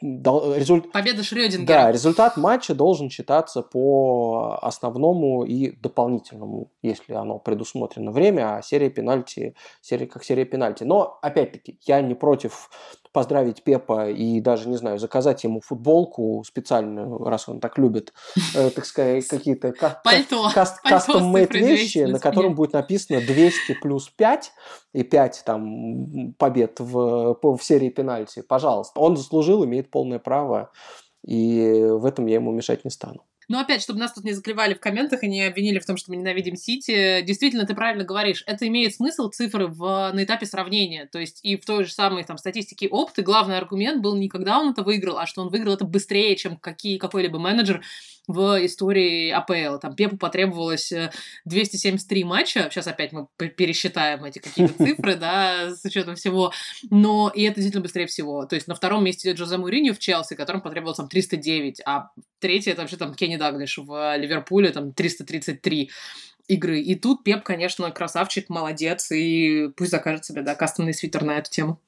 Результ... 0.01 0.93
Победа 0.93 1.23
Шрёдингера. 1.23 1.66
Да, 1.66 1.93
результат 1.93 2.37
матча 2.37 2.75
должен 2.75 3.11
считаться 3.11 3.62
по 3.62 4.59
основному 4.62 5.45
и 5.45 5.73
дополнительному, 5.73 6.71
если 6.83 7.14
оно 7.14 7.39
предусмотрено 7.39 8.12
время, 8.12 8.57
а 8.57 8.62
серия 8.62 8.91
пенальти, 8.91 9.55
серия 9.81 10.07
как 10.07 10.25
серия 10.25 10.45
пенальти. 10.45 10.85
Но, 10.85 11.19
опять-таки, 11.23 11.79
я 11.87 12.01
не 12.01 12.14
против 12.14 12.71
поздравить 13.19 13.64
Пепа 13.64 14.11
и 14.11 14.41
даже, 14.41 14.69
не 14.69 14.77
знаю, 14.77 15.01
заказать 15.01 15.43
ему 15.43 15.61
футболку 15.61 16.45
специальную, 16.47 17.19
раз 17.25 17.49
он 17.49 17.59
так 17.59 17.77
любит, 17.77 18.12
э, 18.55 18.71
так 18.71 18.85
сказать, 18.85 19.27
какие-то 19.27 19.73
кастом-мейд 20.85 21.53
вещи, 21.53 21.99
на 22.07 22.21
котором 22.21 22.55
будет 22.55 22.75
написано 22.75 23.21
200 23.21 23.81
плюс 23.83 24.09
5 24.09 24.53
и 24.93 25.03
5 25.03 25.43
там 25.45 26.33
побед 26.39 26.79
в, 26.79 27.37
в 27.43 27.59
серии 27.61 27.89
пенальти. 27.89 28.41
Пожалуйста. 28.41 29.01
Он 29.01 29.16
заслужил, 29.16 29.64
имеет 29.64 29.91
полное 29.91 30.21
право, 30.21 30.71
и 31.27 31.89
в 31.91 32.05
этом 32.05 32.27
я 32.27 32.37
ему 32.37 32.53
мешать 32.53 32.85
не 32.85 32.93
стану. 32.93 33.25
Но 33.49 33.61
опять, 33.61 33.82
чтобы 33.82 33.99
нас 33.99 34.12
тут 34.12 34.24
не 34.24 34.32
заклевали 34.32 34.74
в 34.74 34.80
комментах 34.80 35.22
и 35.22 35.28
не 35.28 35.42
обвинили 35.42 35.78
в 35.78 35.86
том, 35.86 35.96
что 35.96 36.11
мы 36.11 36.16
ненавидим 36.16 36.57
Сити, 36.57 37.22
действительно, 37.22 37.66
ты 37.66 37.74
правильно 37.74 38.05
говоришь, 38.05 38.44
это 38.46 38.68
имеет 38.68 38.94
смысл 38.94 39.30
цифры 39.30 39.66
в, 39.66 40.12
на 40.12 40.24
этапе 40.24 40.46
сравнения. 40.46 41.07
То 41.07 41.18
есть 41.18 41.40
и 41.42 41.57
в 41.57 41.64
той 41.64 41.84
же 41.84 41.92
самой 41.92 42.24
там 42.24 42.36
статистике 42.36 42.88
опыты 42.88 43.22
главный 43.22 43.57
аргумент 43.57 44.03
был 44.03 44.16
не 44.16 44.28
когда 44.28 44.59
он 44.59 44.70
это 44.72 44.82
выиграл, 44.82 45.18
а 45.18 45.26
что 45.26 45.42
он 45.42 45.49
выиграл 45.49 45.74
это 45.74 45.84
быстрее, 45.84 46.36
чем 46.36 46.57
какие, 46.59 46.99
какой-либо 46.99 47.38
менеджер 47.38 47.82
в 48.28 48.64
истории 48.64 49.30
АПЛ. 49.30 49.78
Там 49.80 49.96
Пепу 49.96 50.18
потребовалось 50.18 50.92
273 51.46 52.22
э, 52.22 52.24
матча. 52.26 52.68
Сейчас 52.70 52.86
опять 52.86 53.12
мы 53.12 53.26
пересчитаем 53.36 54.22
эти 54.24 54.38
какие-то 54.38 54.74
цифры, 54.84 55.16
да, 55.16 55.74
с 55.74 55.82
учетом 55.84 56.14
всего. 56.14 56.53
Но 56.90 57.32
и 57.34 57.42
это 57.44 57.57
действительно 57.57 57.82
быстрее 57.82 58.07
всего. 58.07 58.44
То 58.44 58.55
есть 58.55 58.68
на 58.68 58.74
втором 58.74 59.03
месте 59.03 59.28
идет 59.28 59.38
Джозе 59.38 59.57
Муриньо 59.57 59.94
в 59.94 59.99
Челси, 59.99 60.34
которому 60.34 60.62
потребовалось 60.62 60.99
там 60.99 61.09
309, 61.09 61.80
а 61.86 62.11
третий 62.38 62.70
это 62.70 62.82
вообще 62.82 62.99
там 62.99 63.14
Кенни 63.14 63.38
Даглиш 63.39 63.78
в 63.78 64.16
Ливерпуле, 64.16 64.70
там 64.70 64.93
333 64.93 65.91
игры. 66.49 66.80
И 66.80 66.95
тут 66.95 67.24
Пеп, 67.24 67.45
конечно, 67.45 67.91
красавчик, 67.91 68.49
молодец, 68.49 69.11
и 69.12 69.68
пусть 69.76 69.91
закажет 69.91 70.24
себе, 70.24 70.43
да, 70.43 70.55
кастомный 70.55 70.95
свитер 70.95 71.22
на 71.22 71.39
эту 71.39 71.51
тему. 71.51 71.80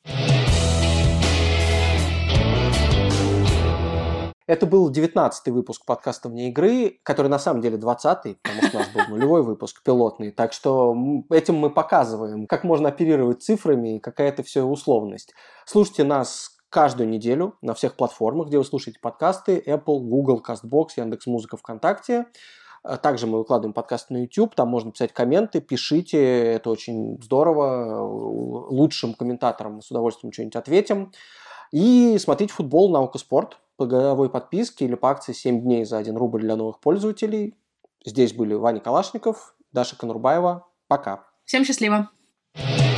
Это 4.46 4.66
был 4.66 4.90
19-й 4.90 5.53
выпуск 5.53 5.84
подкаста 5.84 6.28
«Вне 6.28 6.48
игры», 6.48 6.98
который 7.05 7.28
на 7.28 7.38
самом 7.38 7.61
деле 7.61 7.76
20-й, 7.76 8.36
потому 8.42 8.62
что 8.62 8.78
у 8.78 8.80
нас 8.80 8.88
был 8.88 9.03
нулевой 9.09 9.44
выпуск, 9.44 9.80
пилотный. 9.84 10.32
Так 10.32 10.53
что 10.53 10.96
этим 11.30 11.55
мы 11.55 11.70
показываем, 11.70 12.48
как 12.48 12.64
можно 12.64 12.88
оперировать 12.88 13.44
цифрами 13.44 13.96
и 13.96 14.01
какая 14.01 14.30
это 14.30 14.42
все 14.42 14.64
условность. 14.64 15.34
Слушайте 15.66 16.03
нас 16.03 16.59
каждую 16.71 17.09
неделю 17.09 17.57
на 17.61 17.75
всех 17.75 17.97
платформах, 17.97 18.49
где 18.49 18.59
вы 18.59 18.64
слушаете 18.64 19.01
подкасты, 19.01 19.62
Apple, 19.66 19.99
Google, 20.01 20.43
CastBox, 20.47 20.89
Яндекс.Музыка, 20.97 21.57
ВКонтакте. 21.57 22.27
Также 23.03 23.27
мы 23.27 23.39
выкладываем 23.39 23.75
подкасты 23.75 24.14
на 24.14 24.23
YouTube, 24.23 24.55
там 24.55 24.68
можно 24.68 24.91
писать 24.91 25.12
комменты, 25.12 25.61
пишите, 25.61 26.55
это 26.55 26.71
очень 26.71 27.21
здорово. 27.23 28.01
Лучшим 28.71 29.12
комментаторам 29.12 29.83
с 29.83 29.91
удовольствием 29.91 30.33
что-нибудь 30.33 30.57
ответим. 30.57 31.12
И 31.73 32.16
смотрите 32.18 32.55
футбол 32.55 32.91
на 32.91 33.01
Окоспорт 33.01 33.59
по 33.77 33.85
годовой 33.87 34.31
подписке 34.31 34.87
или 34.87 34.95
по 34.95 35.11
акции 35.11 35.33
7 35.33 35.61
дней 35.61 35.85
за 35.85 35.99
1 35.99 36.16
рубль 36.16 36.41
для 36.41 36.57
новых 36.57 36.81
пользователей. 36.81 37.55
Здесь 38.05 38.33
были 38.33 38.55
Ваня 38.55 38.81
Калашников, 38.81 39.55
Даша 39.73 39.97
Конурбаева. 39.97 40.66
Пока. 40.89 41.27
Всем 41.45 41.64
счастливо. 41.64 42.11
thank 42.55 42.89